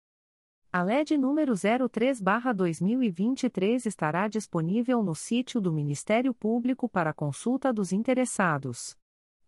A 0.76 0.82
LED 0.82 1.16
número 1.16 1.54
03/2023 1.54 3.86
estará 3.86 4.28
disponível 4.28 5.02
no 5.02 5.14
sítio 5.14 5.58
do 5.58 5.72
Ministério 5.72 6.34
Público 6.34 6.86
para 6.86 7.14
consulta 7.14 7.72
dos 7.72 7.92
interessados. 7.92 8.94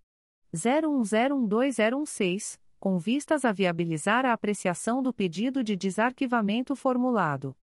01012016, 0.54 2.58
com 2.78 2.98
vistas 2.98 3.44
a 3.44 3.52
viabilizar 3.52 4.24
a 4.24 4.32
apreciação 4.32 5.02
do 5.02 5.12
pedido 5.12 5.62
de 5.64 5.76
desarquivamento 5.76 6.76
formulado. 6.76 7.56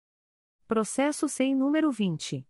Processo 0.67 1.29
sem 1.29 1.55
número 1.55 1.91
20 1.91 2.47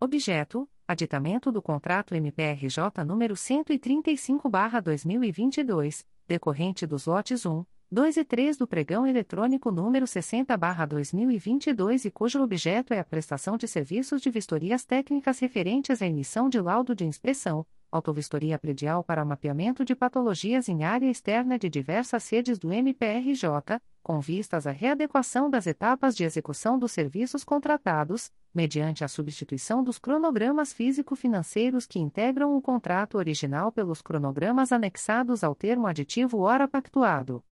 Objeto: 0.00 0.66
aditamento 0.86 1.52
do 1.52 1.60
contrato 1.60 2.14
MPRJ 2.14 3.04
número 3.04 3.34
135/2022, 3.34 6.06
decorrente 6.26 6.86
dos 6.86 7.04
lotes 7.06 7.44
1, 7.44 7.66
2 7.92 8.16
e 8.16 8.24
3 8.24 8.56
do 8.56 8.66
pregão 8.66 9.06
eletrônico 9.06 9.70
número 9.70 10.06
60/2022 10.06 12.06
e 12.06 12.10
cujo 12.10 12.42
objeto 12.42 12.94
é 12.94 12.98
a 12.98 13.04
prestação 13.04 13.58
de 13.58 13.68
serviços 13.68 14.22
de 14.22 14.30
vistorias 14.30 14.82
técnicas 14.82 15.38
referentes 15.38 16.00
à 16.00 16.06
emissão 16.06 16.48
de 16.48 16.58
laudo 16.58 16.94
de 16.94 17.04
inspeção, 17.04 17.66
autovistoria 17.90 18.58
predial 18.58 19.04
para 19.04 19.26
mapeamento 19.26 19.84
de 19.84 19.94
patologias 19.94 20.70
em 20.70 20.84
área 20.84 21.10
externa 21.10 21.58
de 21.58 21.68
diversas 21.68 22.22
sedes 22.22 22.58
do 22.58 22.72
MPRJ, 22.72 23.78
com 24.02 24.20
vistas 24.20 24.66
à 24.66 24.70
readequação 24.70 25.50
das 25.50 25.66
etapas 25.66 26.16
de 26.16 26.24
execução 26.24 26.78
dos 26.78 26.92
serviços 26.92 27.44
contratados, 27.44 28.32
mediante 28.54 29.04
a 29.04 29.08
substituição 29.08 29.84
dos 29.84 29.98
cronogramas 29.98 30.72
físico-financeiros 30.72 31.84
que 31.84 31.98
integram 31.98 32.56
o 32.56 32.62
contrato 32.62 33.18
original 33.18 33.70
pelos 33.70 34.00
cronogramas 34.00 34.72
anexados 34.72 35.44
ao 35.44 35.54
termo 35.54 35.86
aditivo 35.86 36.38
ora 36.38 36.66
pactuado. 36.66 37.44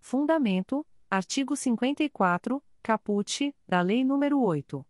Fundamento: 0.00 0.84
artigo 1.08 1.54
54, 1.54 2.60
caput, 2.82 3.54
da 3.68 3.80
Lei 3.82 4.02
nº 4.02 4.40
8. 4.40 4.84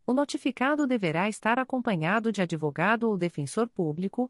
O 0.05 0.11
notificado 0.11 0.85
deverá 0.85 1.29
estar 1.29 1.57
acompanhado 1.57 2.33
de 2.33 2.41
advogado 2.41 3.09
ou 3.09 3.17
defensor 3.17 3.69
público, 3.69 4.29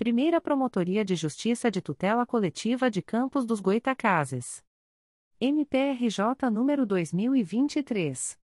Primeira 0.00 0.40
Promotoria 0.40 1.04
de 1.04 1.14
Justiça 1.14 1.70
de 1.70 1.82
Tutela 1.82 2.24
Coletiva 2.24 2.90
de 2.90 3.02
Campos 3.02 3.44
dos 3.44 3.60
Goitacazes. 3.60 4.64
MPRJ 5.38 6.48
número 6.50 6.86
2023 6.86 8.38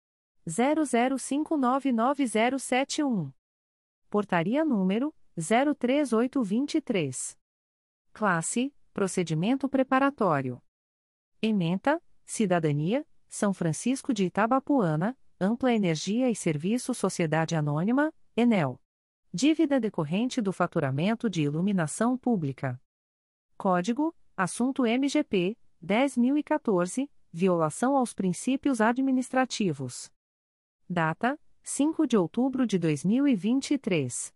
00599071. 0.46 3.32
Portaria 4.10 4.66
número 4.66 5.16
03823. 5.38 7.38
Classe: 8.12 8.76
Procedimento 8.94 9.70
preparatório. 9.70 10.62
Ementa: 11.42 12.04
Cidadania, 12.26 13.08
São 13.30 13.54
Francisco 13.54 14.14
de 14.14 14.26
Itabapuana, 14.26 15.18
Ampla 15.40 15.74
Energia 15.74 16.30
e 16.30 16.36
Serviço 16.36 16.94
Sociedade 16.94 17.56
Anônima, 17.56 18.14
Enel. 18.36 18.78
Dívida 19.38 19.82
decorrente 19.82 20.40
do 20.40 20.54
faturamento 20.54 21.30
de 21.30 21.42
iluminação 21.42 22.18
pública. 22.18 22.80
Código: 23.58 24.16
Assunto 24.38 24.86
MGP 24.86 25.58
10014, 25.82 27.12
violação 27.34 27.98
aos 27.98 28.14
princípios 28.14 28.80
administrativos. 28.80 30.10
Data: 30.90 31.38
5 31.62 32.08
de 32.08 32.16
outubro 32.16 32.66
de 32.66 32.80
2023. 32.80 34.34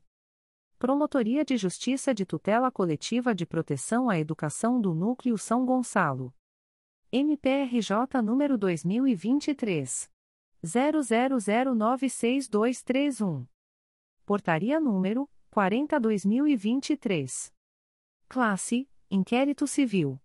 Promotoria 0.80 1.44
de 1.44 1.58
Justiça 1.58 2.14
de 2.14 2.26
Tutela 2.26 2.72
Coletiva 2.72 3.36
de 3.36 3.46
Proteção 3.46 4.10
à 4.10 4.18
Educação 4.18 4.80
do 4.80 4.96
Núcleo 4.96 5.38
São 5.38 5.66
Gonçalo. 5.66 6.34
MPRJ 7.12 8.22
número 8.24 8.58
2023 8.58 10.10
00096231. 10.64 13.46
Portaria 14.26 14.80
número 14.80 15.30
42.023. 15.54 17.52
Classe: 18.30 18.88
Inquérito 19.14 19.68
Civil. 19.68 20.18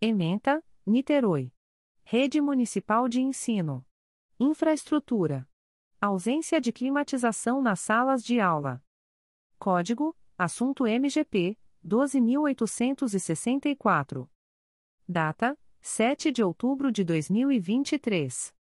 Ementa: 0.00 0.64
Niterói. 0.86 1.52
Rede 2.02 2.40
Municipal 2.40 3.10
de 3.10 3.20
Ensino. 3.20 3.84
Infraestrutura. 4.40 5.46
Ausência 6.00 6.58
de 6.58 6.72
climatização 6.72 7.60
nas 7.60 7.80
salas 7.80 8.24
de 8.24 8.40
aula. 8.40 8.82
Código: 9.58 10.16
Assunto 10.38 10.86
MGP 10.86 11.58
12864. 11.82 14.30
Data: 15.06 15.58
7 15.82 16.32
de 16.32 16.42
outubro 16.42 16.90
de 16.90 17.04
2023. 17.04 18.55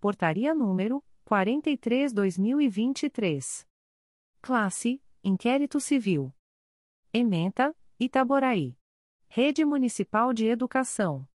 Portaria 0.00 0.54
número 0.54 1.04
43/2023. 1.24 3.66
Classe: 4.40 5.00
Inquérito 5.24 5.78
Civil. 5.78 6.34
Ementa: 7.12 7.72
Itaboraí. 7.96 8.76
Rede 9.28 9.64
Municipal 9.64 10.32
de 10.32 10.46
Educação. 10.46 11.28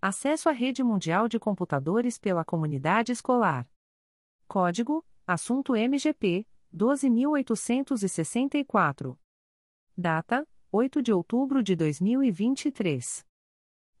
Acesso 0.00 0.48
à 0.48 0.52
rede 0.52 0.84
mundial 0.84 1.26
de 1.26 1.40
computadores 1.40 2.20
pela 2.20 2.44
comunidade 2.44 3.10
escolar. 3.10 3.68
Código: 4.46 5.04
Assunto 5.26 5.74
MGP 5.74 6.46
12864. 6.72 9.18
Data: 9.96 10.46
8 10.70 11.02
de 11.02 11.12
outubro 11.12 11.64
de 11.64 11.74
2023. 11.74 13.26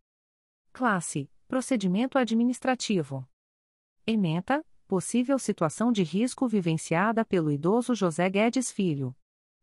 Classe: 0.73 1.29
Procedimento 1.49 2.17
administrativo. 2.17 3.29
Ementa: 4.07 4.65
possível 4.87 5.37
situação 5.37 5.91
de 5.91 6.05
risco 6.05 6.47
vivenciada 6.47 7.25
pelo 7.25 7.51
idoso 7.51 7.93
José 7.93 8.31
Guedes 8.31 8.71
Filho. 8.71 9.17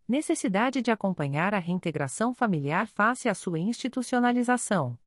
Necessidade 0.06 0.82
de 0.82 0.92
acompanhar 0.92 1.54
a 1.54 1.60
reintegração 1.60 2.34
familiar 2.34 2.90
face 2.90 3.30
à 3.30 3.34
sua 3.34 3.60
institucionalização. 3.60 5.00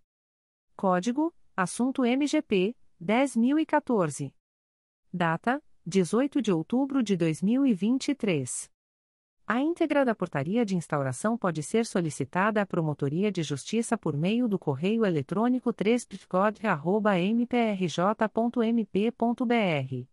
Código: 0.74 1.34
Assunto 1.55 2.03
MGP 2.05 2.74
10014. 2.98 4.34
Data: 5.12 5.62
18 5.84 6.40
de 6.40 6.50
outubro 6.50 7.03
de 7.03 7.14
2023. 7.16 8.70
A 9.53 9.61
íntegra 9.61 10.03
da 10.03 10.14
portaria 10.14 10.64
de 10.64 10.74
instauração 10.74 11.36
pode 11.36 11.62
ser 11.62 11.84
solicitada 11.84 12.62
à 12.62 12.66
Promotoria 12.66 13.30
de 13.30 13.42
Justiça 13.42 13.98
por 13.98 14.16
meio 14.16 14.48
do 14.48 14.59
correio 14.59 15.05
eletrônico 15.05 15.74
3 15.74 16.09
mprj.mp.br. 17.28 20.07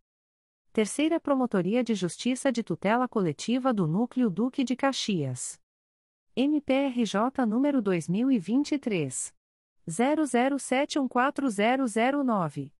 Terceira 0.73 1.21
Promotoria 1.21 1.81
de 1.81 1.95
Justiça 1.95 2.51
de 2.51 2.61
Tutela 2.61 3.07
Coletiva 3.07 3.73
do 3.73 3.87
Núcleo 3.87 4.29
Duque 4.29 4.61
de 4.61 4.75
Caxias. 4.75 5.57
MPRJ 6.35 7.45
número 7.47 7.81
2023 7.81 9.33
00714009. 9.87 12.73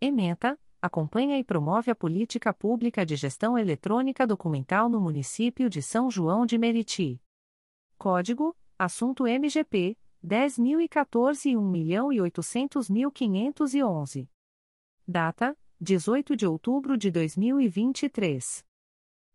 Ementa: 0.00 0.58
acompanha 0.80 1.38
e 1.38 1.44
promove 1.44 1.90
a 1.90 1.94
política 1.94 2.50
pública 2.50 3.04
de 3.04 3.14
gestão 3.14 3.58
eletrônica 3.58 4.26
documental 4.26 4.88
no 4.88 4.98
município 4.98 5.68
de 5.68 5.82
São 5.82 6.10
João 6.10 6.46
de 6.46 6.56
Meriti. 6.56 7.20
Código: 7.98 8.56
Assunto 8.78 9.26
MGP 9.26 9.98
10.014 10.24 11.50
e 11.50 11.54
1.800.511. 11.54 14.26
Data: 15.06 15.54
18 15.78 16.34
de 16.34 16.46
outubro 16.46 16.96
de 16.96 17.10
2023. 17.10 18.64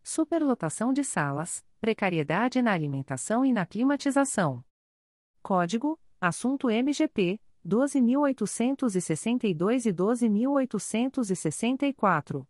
Superlotação 0.01 0.93
de 0.93 1.03
salas, 1.03 1.61
precariedade 1.81 2.61
na 2.61 2.71
alimentação 2.71 3.45
e 3.45 3.51
na 3.51 3.65
climatização. 3.65 4.63
Código: 5.43 5.99
Assunto 6.21 6.69
MGP 6.69 7.37
12862 7.65 9.87
e 9.87 9.91
12864. 9.91 12.47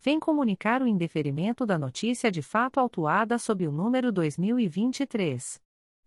vem 0.00 0.20
comunicar 0.20 0.82
o 0.82 0.86
indeferimento 0.86 1.66
da 1.66 1.78
notícia 1.78 2.30
de 2.30 2.42
fato 2.42 2.78
autuada 2.78 3.38
sob 3.38 3.66
o 3.66 3.72
número 3.72 4.12
2023 4.12 5.60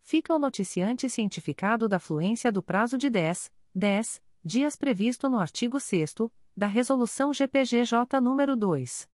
Fica 0.00 0.34
o 0.34 0.38
noticiante 0.38 1.10
cientificado 1.10 1.86
da 1.88 1.98
fluência 1.98 2.50
do 2.50 2.62
prazo 2.62 2.96
de 2.96 3.10
10, 3.10 3.52
10 3.74 4.22
dias 4.42 4.74
previsto 4.74 5.28
no 5.28 5.38
artigo 5.38 5.78
6 5.78 6.14
da 6.56 6.68
Resolução 6.68 7.32
GPGJ 7.32 8.20
nº 8.20 8.54
2. 8.54 9.08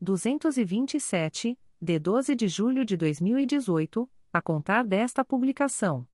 227, 0.00 1.58
de 1.80 1.98
12 1.98 2.36
de 2.36 2.46
julho 2.46 2.84
de 2.84 2.96
2018, 2.96 4.08
a 4.32 4.40
contar 4.40 4.84
desta 4.84 5.24
publicação. 5.24 6.06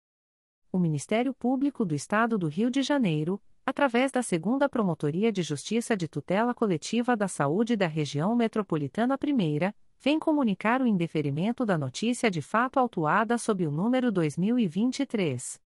O 0.72 0.78
Ministério 0.78 1.34
Público 1.34 1.84
do 1.84 1.94
Estado 1.94 2.38
do 2.38 2.48
Rio 2.48 2.70
de 2.70 2.82
Janeiro, 2.82 3.38
através 3.66 4.10
da 4.10 4.22
Segunda 4.22 4.70
Promotoria 4.70 5.30
de 5.30 5.42
Justiça 5.42 5.94
de 5.94 6.08
Tutela 6.08 6.54
Coletiva 6.54 7.14
da 7.14 7.28
Saúde 7.28 7.76
da 7.76 7.86
Região 7.86 8.34
Metropolitana 8.34 9.18
I, 9.22 9.74
vem 10.00 10.18
comunicar 10.18 10.80
o 10.80 10.86
indeferimento 10.86 11.66
da 11.66 11.76
notícia 11.76 12.30
de 12.30 12.40
fato 12.40 12.78
autuada 12.78 13.36
sob 13.36 13.66
o 13.66 13.70
número 13.70 14.10
2023 14.10 15.60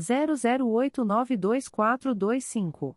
00892425. 0.00 2.96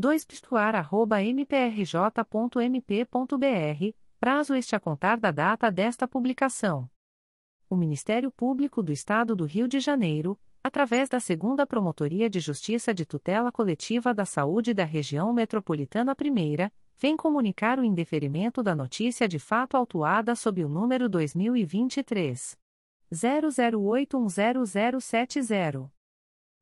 2 0.00 0.26
mprj.mp.br, 1.34 3.94
prazo 4.18 4.54
este 4.54 4.74
a 4.74 4.80
contar 4.80 5.20
da 5.20 5.30
data 5.30 5.70
desta 5.70 6.08
publicação. 6.08 6.88
O 7.68 7.76
Ministério 7.76 8.30
Público 8.30 8.82
do 8.82 8.92
Estado 8.92 9.36
do 9.36 9.44
Rio 9.44 9.68
de 9.68 9.78
Janeiro, 9.78 10.40
através 10.64 11.10
da 11.10 11.20
Segunda 11.20 11.66
Promotoria 11.66 12.30
de 12.30 12.40
Justiça 12.40 12.94
de 12.94 13.04
Tutela 13.04 13.52
Coletiva 13.52 14.14
da 14.14 14.24
Saúde 14.24 14.72
da 14.72 14.84
Região 14.84 15.34
Metropolitana 15.34 16.16
I, 16.18 16.72
vem 16.96 17.14
comunicar 17.14 17.78
o 17.78 17.84
indeferimento 17.84 18.62
da 18.62 18.74
notícia 18.74 19.28
de 19.28 19.38
fato 19.38 19.76
autuada 19.76 20.34
sob 20.34 20.64
o 20.64 20.68
número 20.68 21.10
2023 21.10 22.58
00810070. 23.12 25.90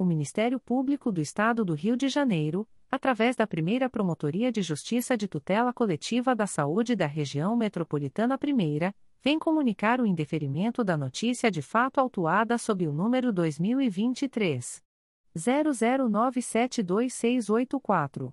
o 0.00 0.04
Ministério 0.06 0.58
Público 0.58 1.12
do 1.12 1.20
Estado 1.20 1.62
do 1.62 1.74
Rio 1.74 1.94
de 1.94 2.08
Janeiro, 2.08 2.66
através 2.90 3.36
da 3.36 3.46
primeira 3.46 3.86
Promotoria 3.86 4.50
de 4.50 4.62
Justiça 4.62 5.14
de 5.14 5.28
Tutela 5.28 5.74
Coletiva 5.74 6.34
da 6.34 6.46
Saúde 6.46 6.96
da 6.96 7.04
Região 7.04 7.54
Metropolitana 7.54 8.40
I, 8.42 8.94
vem 9.22 9.38
comunicar 9.38 10.00
o 10.00 10.06
indeferimento 10.06 10.82
da 10.82 10.96
notícia 10.96 11.50
de 11.50 11.60
fato 11.60 12.00
autuada 12.00 12.56
sob 12.56 12.88
o 12.88 12.94
número 12.94 13.30
2023. 13.30 14.82
00972684. 15.36 18.32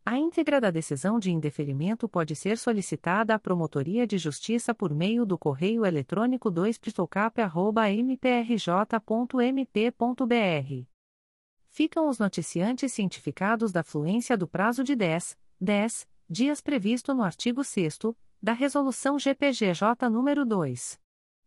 A 0.05 0.19
íntegra 0.19 0.61
da 0.61 0.71
decisão 0.71 1.19
de 1.19 1.31
indeferimento 1.31 2.09
pode 2.09 2.35
ser 2.35 2.57
solicitada 2.57 3.35
à 3.35 3.39
Promotoria 3.39 4.07
de 4.07 4.17
Justiça 4.17 4.75
por 4.75 4.95
meio 4.95 5.27
do 5.27 5.37
correio 5.37 5.85
eletrônico 5.85 6.51
2 6.51 6.81
mprj.mp.br. 7.99 8.97
Ficam 11.69 12.09
os 12.09 12.19
noticiantes 12.19 12.93
cientificados 12.93 13.71
da 13.71 13.85
fluência 13.85 14.37
do 14.37 14.49
prazo 14.49 14.83
de 14.83 14.97
10, 14.97 15.39
10 15.61 16.09
dias 16.29 16.61
previsto 16.61 17.15
no 17.15 17.23
artigo 17.23 17.63
6 17.63 17.99
da 18.43 18.55
Resolução 18.55 19.19
GPGJ 19.19 20.09
nº 20.09 20.45
2. 20.45 20.99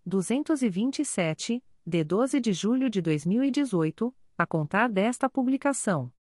227, 0.06 1.64
de 1.86 2.04
12 2.04 2.41
de 2.41 2.51
julho 2.51 2.89
de 2.89 3.01
2018, 3.01 4.14
a 4.38 4.45
contar 4.45 4.89
desta 4.89 5.30
publicação. 5.30 6.12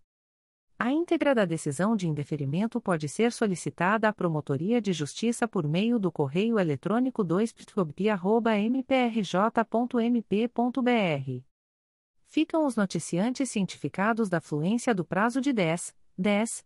A 0.82 0.92
íntegra 0.92 1.36
da 1.36 1.44
decisão 1.44 1.96
de 1.96 2.08
indeferimento 2.08 2.80
pode 2.80 3.10
ser 3.10 3.34
solicitada 3.34 4.08
à 4.08 4.14
Promotoria 4.14 4.82
de 4.82 4.94
Justiça 4.94 5.46
por 5.46 5.68
meio 5.68 6.00
do 6.00 6.10
correio 6.10 6.58
eletrônico 6.58 7.22
2 7.22 7.54
mprj.mp.br. 8.72 11.44
Ficam 12.26 12.66
os 12.66 12.78
noticiantes 12.78 13.52
cientificados 13.52 14.30
da 14.30 14.40
fluência 14.40 14.96
do 14.96 15.04
prazo 15.04 15.42
de 15.42 15.52
10, 15.52 15.94
10 16.18 16.66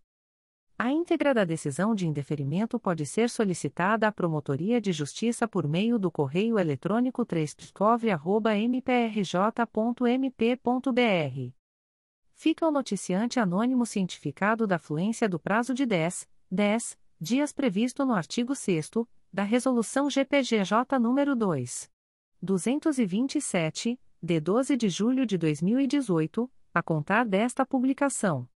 A 0.82 0.90
íntegra 0.92 1.34
da 1.34 1.44
decisão 1.44 1.94
de 1.94 2.08
indeferimento 2.08 2.80
pode 2.80 3.06
ser 3.06 3.30
solicitada 3.30 4.08
à 4.08 4.14
Promotoria 4.14 4.80
de 4.80 4.94
Justiça 4.94 5.46
por 5.46 5.68
meio 5.68 6.00
do 6.00 6.10
correio 6.10 6.58
eletrônico 6.58 7.26
3 7.26 7.54
mprj.mp.br. 8.66 11.54
Fica 12.34 12.66
o 12.66 12.72
noticiante 12.72 13.42
anônimo 13.42 13.86
cientificado 13.86 14.66
da 14.66 14.80
fluência 14.80 15.28
do 15.28 15.38
prazo 15.38 15.74
de 15.74 15.86
10, 15.86 16.30
10 16.50 16.98
dias 17.20 17.52
previsto 17.52 18.06
no 18.06 18.14
artigo 18.14 18.56
6 18.56 18.92
da 19.34 19.44
Resolução 19.44 20.10
GPGJ 20.10 20.98
nº 20.98 21.36
2. 21.36 21.90
227, 22.42 24.00
de 24.22 24.40
12 24.40 24.78
de 24.78 24.88
julho 24.88 25.26
de 25.26 25.38
2018, 25.38 26.50
a 26.74 26.82
contar 26.82 27.26
desta 27.26 27.66
publicação. 27.66 28.48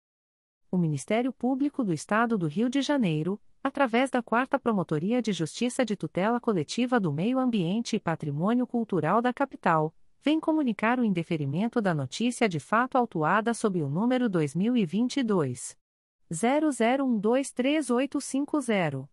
O 0.71 0.77
Ministério 0.77 1.33
Público 1.33 1.83
do 1.83 1.91
Estado 1.91 2.37
do 2.37 2.47
Rio 2.47 2.69
de 2.69 2.81
Janeiro, 2.81 3.37
através 3.61 4.09
da 4.09 4.23
4 4.23 4.57
Promotoria 4.57 5.21
de 5.21 5.33
Justiça 5.33 5.83
de 5.83 5.97
Tutela 5.97 6.39
Coletiva 6.39 6.97
do 6.97 7.11
Meio 7.11 7.37
Ambiente 7.37 7.97
e 7.97 7.99
Patrimônio 7.99 8.65
Cultural 8.65 9.21
da 9.21 9.33
Capital, 9.33 9.93
vem 10.21 10.39
comunicar 10.39 10.97
o 10.97 11.03
indeferimento 11.03 11.81
da 11.81 11.93
notícia 11.93 12.47
de 12.47 12.61
fato 12.61 12.97
autuada 12.97 13.53
sob 13.53 13.83
o 13.83 13.89
número 13.89 14.29
2022 14.29 15.77
00123850. 16.31 19.12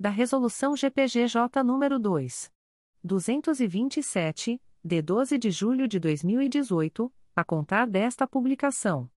da 0.00 0.08
Resolução 0.08 0.74
GPGJ 0.74 1.62
nº 1.62 1.98
2. 1.98 2.50
227, 3.04 4.58
de 4.82 5.02
12 5.02 5.36
de 5.36 5.50
julho 5.50 5.86
de 5.86 6.00
2018, 6.00 7.12
a 7.36 7.44
contar 7.44 7.86
desta 7.86 8.26
publicação. 8.26 9.10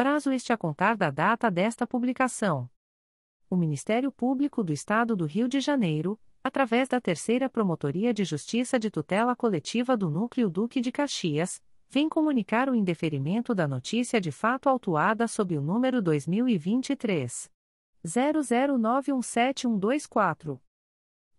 prazo 0.00 0.32
este 0.32 0.50
a 0.50 0.56
contar 0.56 0.96
da 0.96 1.10
data 1.10 1.50
desta 1.50 1.86
publicação. 1.86 2.70
O 3.50 3.56
Ministério 3.56 4.10
Público 4.10 4.64
do 4.64 4.72
Estado 4.72 5.14
do 5.14 5.26
Rio 5.26 5.46
de 5.46 5.60
Janeiro, 5.60 6.18
através 6.42 6.88
da 6.88 6.98
Terceira 6.98 7.50
Promotoria 7.50 8.14
de 8.14 8.24
Justiça 8.24 8.78
de 8.78 8.90
Tutela 8.90 9.36
Coletiva 9.36 9.98
do 9.98 10.08
Núcleo 10.08 10.48
Duque 10.48 10.80
de 10.80 10.90
Caxias, 10.90 11.62
vem 11.90 12.08
comunicar 12.08 12.70
o 12.70 12.74
indeferimento 12.74 13.54
da 13.54 13.68
notícia 13.68 14.18
de 14.18 14.32
fato 14.32 14.70
autuada 14.70 15.28
sob 15.28 15.58
o 15.58 15.60
número 15.60 16.00
2023 16.00 17.50
00917124. 18.02 20.58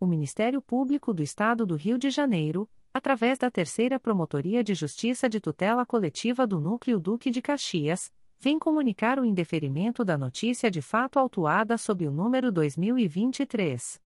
o 0.00 0.06
Ministério 0.06 0.60
Público 0.62 1.12
do 1.12 1.22
Estado 1.22 1.66
do 1.66 1.76
Rio 1.76 1.98
de 1.98 2.08
Janeiro, 2.08 2.66
através 2.92 3.38
da 3.38 3.48
Terceira 3.50 4.00
Promotoria 4.00 4.64
de 4.64 4.74
Justiça 4.74 5.28
de 5.28 5.38
Tutela 5.38 5.84
Coletiva 5.84 6.46
do 6.46 6.58
Núcleo 6.58 6.98
Duque 6.98 7.30
de 7.30 7.42
Caxias, 7.42 8.10
vem 8.38 8.58
comunicar 8.58 9.20
o 9.20 9.26
indeferimento 9.26 10.02
da 10.02 10.16
notícia 10.16 10.70
de 10.70 10.80
fato 10.80 11.18
autuada 11.18 11.76
sob 11.76 12.08
o 12.08 12.10
número 12.10 12.50
2023 12.50 14.00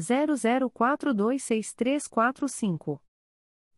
00426345. 0.00 2.98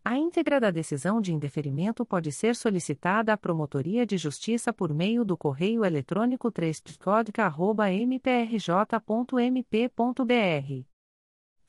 A 0.05 0.17
íntegra 0.17 0.61
da 0.61 0.71
decisão 0.71 1.21
de 1.21 1.35
indeferimento 1.35 2.07
pode 2.07 2.31
ser 2.31 2.55
solicitada 2.55 3.33
à 3.33 3.37
Promotoria 3.37 4.07
de 4.07 4.17
Justiça 4.17 4.73
por 4.73 4.95
meio 4.95 5.25
do 5.25 5.37
correio 5.37 5.85
eletrônico 5.85 6.49
3 6.49 6.81
mprj.mp.br 8.07 10.96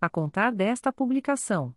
a 0.00 0.08
contar 0.08 0.52
desta 0.52 0.92
publicação. 0.92 1.74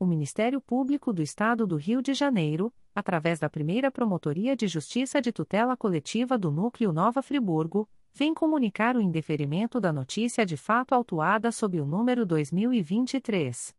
O 0.00 0.06
Ministério 0.06 0.60
Público 0.60 1.12
do 1.12 1.20
Estado 1.20 1.66
do 1.66 1.74
Rio 1.74 2.00
de 2.00 2.14
Janeiro, 2.14 2.72
através 2.94 3.40
da 3.40 3.50
primeira 3.50 3.90
Promotoria 3.90 4.54
de 4.54 4.68
Justiça 4.68 5.20
de 5.20 5.32
Tutela 5.32 5.76
Coletiva 5.76 6.38
do 6.38 6.52
Núcleo 6.52 6.92
Nova 6.92 7.20
Friburgo, 7.20 7.88
vem 8.14 8.32
comunicar 8.32 8.96
o 8.96 9.00
indeferimento 9.00 9.80
da 9.80 9.92
notícia 9.92 10.46
de 10.46 10.56
fato 10.56 10.94
autuada 10.94 11.50
sob 11.50 11.80
o 11.80 11.84
número 11.84 12.24
2023. 12.24 13.74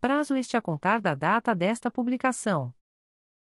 prazo 0.00 0.34
este 0.34 0.56
a 0.56 0.62
contar 0.62 1.00
da 1.00 1.14
data 1.14 1.54
desta 1.54 1.88
publicação. 1.90 2.72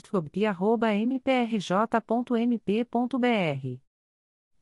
mprj.mp.br. 1.06 3.85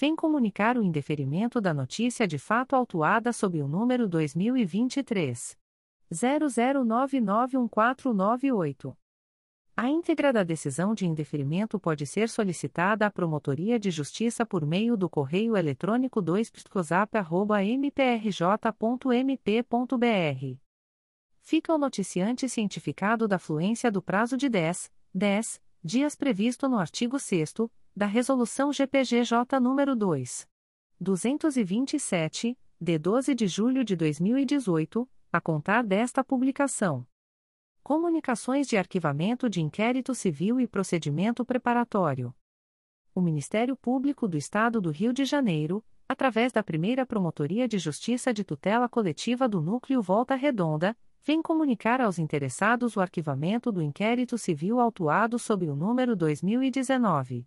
vem 0.00 0.16
comunicar 0.16 0.76
o 0.78 0.82
indeferimento 0.82 1.60
da 1.60 1.74
notícia 1.74 2.26
de 2.26 2.38
fato 2.38 2.74
autuada 2.74 3.34
sob 3.34 3.60
o 3.60 3.68
número 3.68 4.08
2023 4.08 5.58
00991498. 6.10 8.96
A 9.76 9.90
íntegra 9.90 10.32
da 10.32 10.42
decisão 10.42 10.94
de 10.94 11.06
indeferimento 11.06 11.78
pode 11.78 12.06
ser 12.06 12.30
solicitada 12.30 13.04
à 13.04 13.10
Promotoria 13.10 13.78
de 13.78 13.90
Justiça 13.90 14.46
por 14.46 14.64
meio 14.64 14.96
do 14.96 15.06
correio 15.06 15.54
eletrônico 15.54 16.22
2 16.22 16.50
mprj.mp.br. 17.76 19.00
Fica 21.42 21.74
o 21.74 21.78
noticiante 21.78 22.48
cientificado 22.48 23.28
da 23.28 23.38
fluência 23.38 23.92
do 23.92 24.00
prazo 24.00 24.38
de 24.38 24.48
10, 24.48 24.90
10 25.12 25.60
dias 25.84 26.16
previsto 26.16 26.70
no 26.70 26.78
artigo 26.78 27.18
6 27.18 27.52
da 27.94 28.06
Resolução 28.06 28.72
GPGJ 28.72 29.58
nº 29.60 29.94
2. 29.94 30.48
227, 31.00 32.58
de 32.80 32.98
12 32.98 33.34
de 33.34 33.46
julho 33.46 33.84
de 33.84 33.96
2018, 33.96 35.08
a 35.32 35.40
contar 35.40 35.82
desta 35.82 36.22
publicação. 36.22 37.06
Comunicações 37.82 38.68
de 38.68 38.76
Arquivamento 38.76 39.48
de 39.48 39.60
Inquérito 39.60 40.14
Civil 40.14 40.60
e 40.60 40.66
Procedimento 40.66 41.44
Preparatório. 41.44 42.34
O 43.14 43.20
Ministério 43.20 43.76
Público 43.76 44.28
do 44.28 44.36
Estado 44.36 44.80
do 44.80 44.90
Rio 44.90 45.12
de 45.12 45.24
Janeiro, 45.24 45.84
através 46.08 46.52
da 46.52 46.62
primeira 46.62 47.04
Promotoria 47.04 47.66
de 47.66 47.78
Justiça 47.78 48.32
de 48.32 48.44
Tutela 48.44 48.88
Coletiva 48.88 49.48
do 49.48 49.60
Núcleo 49.60 50.00
Volta 50.00 50.34
Redonda, 50.34 50.96
vem 51.24 51.42
comunicar 51.42 52.00
aos 52.00 52.18
interessados 52.18 52.96
o 52.96 53.00
arquivamento 53.00 53.72
do 53.72 53.82
inquérito 53.82 54.38
civil 54.38 54.78
autuado 54.80 55.38
sob 55.38 55.68
o 55.68 55.74
número 55.74 56.14
2019. 56.14 57.46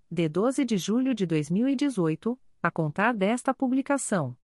de 0.11 0.27
12 0.27 0.65
de 0.65 0.77
julho 0.77 1.15
de 1.15 1.25
2018, 1.25 2.37
a 2.61 2.69
contar 2.69 3.13
desta 3.13 3.53
publicação 3.53 4.35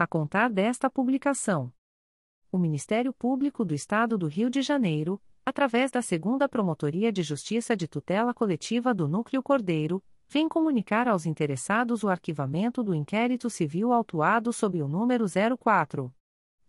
a 0.00 0.06
contar 0.06 0.48
desta 0.48 0.88
publicação. 0.88 1.70
O 2.50 2.56
Ministério 2.56 3.12
Público 3.12 3.66
do 3.66 3.74
Estado 3.74 4.16
do 4.16 4.26
Rio 4.26 4.48
de 4.48 4.62
Janeiro, 4.62 5.20
através 5.44 5.90
da 5.90 6.00
Segunda 6.00 6.48
Promotoria 6.48 7.12
de 7.12 7.22
Justiça 7.22 7.76
de 7.76 7.86
Tutela 7.86 8.32
Coletiva 8.32 8.94
do 8.94 9.06
Núcleo 9.06 9.42
Cordeiro, 9.42 10.02
vem 10.26 10.48
comunicar 10.48 11.06
aos 11.06 11.26
interessados 11.26 12.02
o 12.02 12.08
arquivamento 12.08 12.82
do 12.82 12.94
inquérito 12.94 13.50
civil 13.50 13.92
autuado 13.92 14.54
sob 14.54 14.80
o 14.80 14.88
número 14.88 15.26
04 15.58 16.10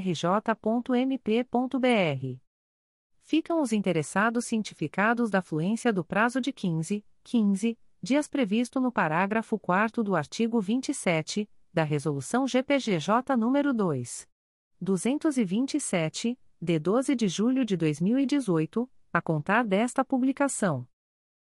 Ficam 3.22 3.62
os 3.62 3.72
interessados 3.72 4.44
cientificados 4.44 5.30
da 5.30 5.40
fluência 5.40 5.90
do 5.90 6.04
prazo 6.04 6.38
de 6.38 6.52
15, 6.52 7.02
15 7.24 7.78
dias 8.02 8.28
previsto 8.28 8.78
no 8.78 8.92
parágrafo 8.92 9.58
4 9.58 10.04
do 10.04 10.14
artigo 10.14 10.60
27 10.60 11.48
da 11.72 11.84
Resolução 11.84 12.46
GPGJ 12.46 13.34
nº 13.38 13.72
2. 13.72 14.30
227, 14.82 16.36
de 16.64 16.78
12 16.78 17.16
de 17.16 17.26
julho 17.26 17.64
de 17.64 17.76
2018, 17.76 18.88
a 19.12 19.20
contar 19.20 19.64
desta 19.64 20.04
publicação. 20.04 20.86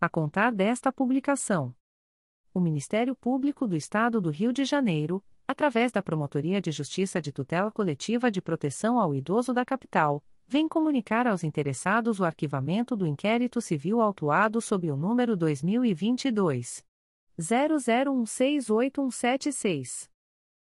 a 0.00 0.08
contar 0.08 0.52
desta 0.52 0.92
publicação. 0.92 1.74
O 2.54 2.60
Ministério 2.60 3.14
Público 3.14 3.66
do 3.66 3.76
Estado 3.76 4.20
do 4.20 4.30
Rio 4.30 4.52
de 4.52 4.64
Janeiro, 4.64 5.22
através 5.46 5.92
da 5.92 6.02
Promotoria 6.02 6.60
de 6.60 6.70
Justiça 6.70 7.20
de 7.20 7.32
Tutela 7.32 7.70
Coletiva 7.70 8.30
de 8.30 8.40
Proteção 8.40 8.98
ao 8.98 9.14
Idoso 9.14 9.52
da 9.52 9.64
Capital, 9.64 10.22
vem 10.46 10.68
comunicar 10.68 11.26
aos 11.26 11.44
interessados 11.44 12.20
o 12.20 12.24
arquivamento 12.24 12.96
do 12.96 13.06
inquérito 13.06 13.60
civil 13.60 14.00
autuado 14.00 14.60
sob 14.60 14.90
o 14.90 14.96
número 14.96 15.36
2022 15.36 16.84
00168176. 17.38 20.08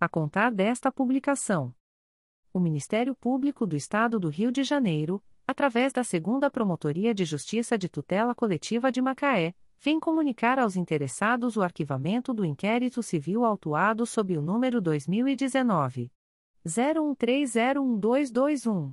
a 0.00 0.08
contar 0.08 0.52
desta 0.52 0.92
publicação. 0.92 1.74
O 2.52 2.60
Ministério 2.60 3.14
Público 3.14 3.66
do 3.66 3.76
Estado 3.76 4.18
do 4.18 4.28
Rio 4.28 4.50
de 4.50 4.64
Janeiro, 4.64 5.22
através 5.46 5.92
da 5.92 6.02
Segunda 6.04 6.50
Promotoria 6.50 7.14
de 7.14 7.24
Justiça 7.24 7.78
de 7.78 7.88
Tutela 7.88 8.34
Coletiva 8.34 8.92
de 8.92 9.02
Macaé, 9.02 9.54
vem 9.80 10.00
comunicar 10.00 10.58
aos 10.58 10.74
interessados 10.76 11.56
o 11.56 11.62
arquivamento 11.62 12.34
do 12.34 12.44
inquérito 12.44 13.00
civil 13.02 13.44
autuado 13.44 14.04
sob 14.04 14.36
o 14.36 14.42
número 14.42 14.80
2019 14.80 16.10
01301221. 16.64 18.92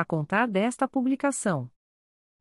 a 0.00 0.04
contar 0.04 0.46
desta 0.46 0.86
publicação. 0.86 1.68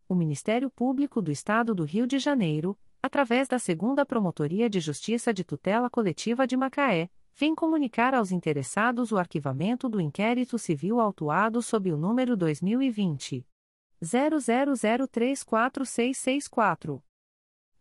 O 0.07 0.13
Ministério 0.13 0.69
Público 0.69 1.23
do 1.23 1.31
Estado 1.31 1.73
do 1.73 1.83
Rio 1.83 2.05
de 2.05 2.19
Janeiro, 2.19 2.77
através 3.01 3.47
da 3.47 3.57
Segunda 3.57 4.05
Promotoria 4.05 4.69
de 4.69 4.79
Justiça 4.79 5.33
de 5.33 5.43
Tutela 5.43 5.89
Coletiva 5.89 6.45
de 6.45 6.55
Macaé, 6.55 7.09
vem 7.33 7.55
comunicar 7.55 8.13
aos 8.13 8.31
interessados 8.31 9.11
o 9.11 9.17
arquivamento 9.17 9.89
do 9.89 9.99
inquérito 9.99 10.59
civil 10.59 10.99
autuado 10.99 11.63
sob 11.63 11.91
o 11.91 11.97
número 11.97 12.37
2020 12.37 13.43
00034664. 14.03 17.01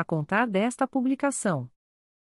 a 0.00 0.04
contar 0.04 0.46
desta 0.46 0.86
publicação. 0.86 1.70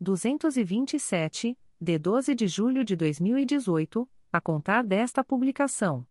227, 0.00 1.56
de 1.80 1.98
12 1.98 2.34
de 2.34 2.48
julho 2.48 2.82
de 2.82 2.96
2018, 2.96 4.08
a 4.32 4.40
contar 4.40 4.82
desta 4.82 5.22
publicação. 5.22 6.06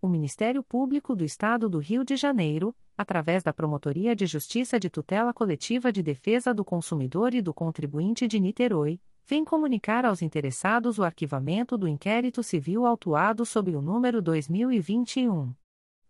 O 0.00 0.06
Ministério 0.06 0.62
Público 0.62 1.16
do 1.16 1.24
Estado 1.24 1.68
do 1.68 1.78
Rio 1.78 2.04
de 2.04 2.14
Janeiro, 2.14 2.72
através 2.96 3.42
da 3.42 3.52
Promotoria 3.52 4.14
de 4.14 4.26
Justiça 4.26 4.78
de 4.78 4.88
Tutela 4.90 5.32
Coletiva 5.32 5.90
de 5.90 6.02
Defesa 6.02 6.52
do 6.52 6.64
Consumidor 6.64 7.32
e 7.34 7.40
do 7.40 7.54
Contribuinte 7.54 8.28
de 8.28 8.38
Niterói, 8.38 9.00
vem 9.26 9.44
comunicar 9.44 10.04
aos 10.04 10.22
interessados 10.22 10.98
o 10.98 11.04
arquivamento 11.04 11.76
do 11.76 11.88
inquérito 11.88 12.42
civil 12.42 12.86
autuado 12.86 13.44
sob 13.44 13.74
o 13.74 13.82
número 13.82 14.22
2021 14.22 15.52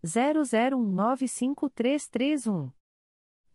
00195331. 0.04 2.77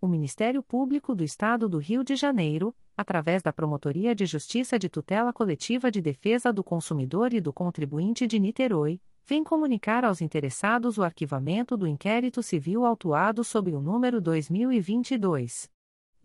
o 0.00 0.08
Ministério 0.08 0.62
Público 0.62 1.14
do 1.14 1.22
Estado 1.22 1.68
do 1.68 1.76
Rio 1.78 2.02
de 2.02 2.16
Janeiro, 2.16 2.74
através 2.96 3.42
da 3.42 3.52
Promotoria 3.52 4.14
de 4.14 4.24
Justiça 4.24 4.78
de 4.78 4.88
Tutela 4.88 5.30
Coletiva 5.32 5.90
de 5.90 6.00
Defesa 6.00 6.50
do 6.52 6.64
Consumidor 6.64 7.34
e 7.34 7.40
do 7.40 7.52
Contribuinte 7.52 8.26
de 8.26 8.40
Niterói, 8.40 9.00
vem 9.26 9.44
comunicar 9.44 10.04
aos 10.04 10.20
interessados 10.20 10.98
o 10.98 11.02
arquivamento 11.02 11.76
do 11.76 11.86
inquérito 11.86 12.42
civil 12.42 12.84
autuado 12.84 13.44
sob 13.44 13.72
o 13.72 13.80
número 13.80 14.20
2022 14.20 15.70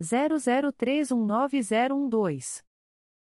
00319012. 0.02 2.65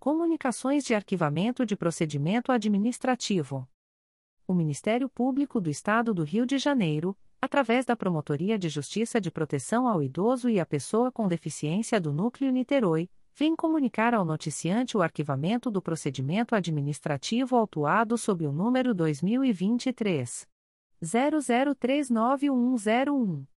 Comunicações 0.00 0.84
de 0.84 0.94
arquivamento 0.94 1.66
de 1.66 1.74
procedimento 1.74 2.52
administrativo. 2.52 3.68
O 4.46 4.54
Ministério 4.54 5.08
Público 5.08 5.60
do 5.60 5.68
Estado 5.68 6.14
do 6.14 6.22
Rio 6.22 6.46
de 6.46 6.56
Janeiro, 6.56 7.18
através 7.42 7.84
da 7.84 7.96
Promotoria 7.96 8.56
de 8.56 8.68
Justiça 8.68 9.20
de 9.20 9.28
Proteção 9.28 9.88
ao 9.88 10.00
Idoso 10.00 10.48
e 10.48 10.60
à 10.60 10.64
Pessoa 10.64 11.10
com 11.10 11.26
Deficiência 11.26 12.00
do 12.00 12.12
Núcleo 12.12 12.52
Niterói, 12.52 13.10
vem 13.34 13.56
comunicar 13.56 14.14
ao 14.14 14.24
noticiante 14.24 14.96
o 14.96 15.02
arquivamento 15.02 15.68
do 15.68 15.82
procedimento 15.82 16.54
administrativo 16.54 17.56
autuado 17.56 18.16
sob 18.16 18.46
o 18.46 18.52
número 18.52 18.94
2023 18.94 20.46
00391101. 21.02 23.57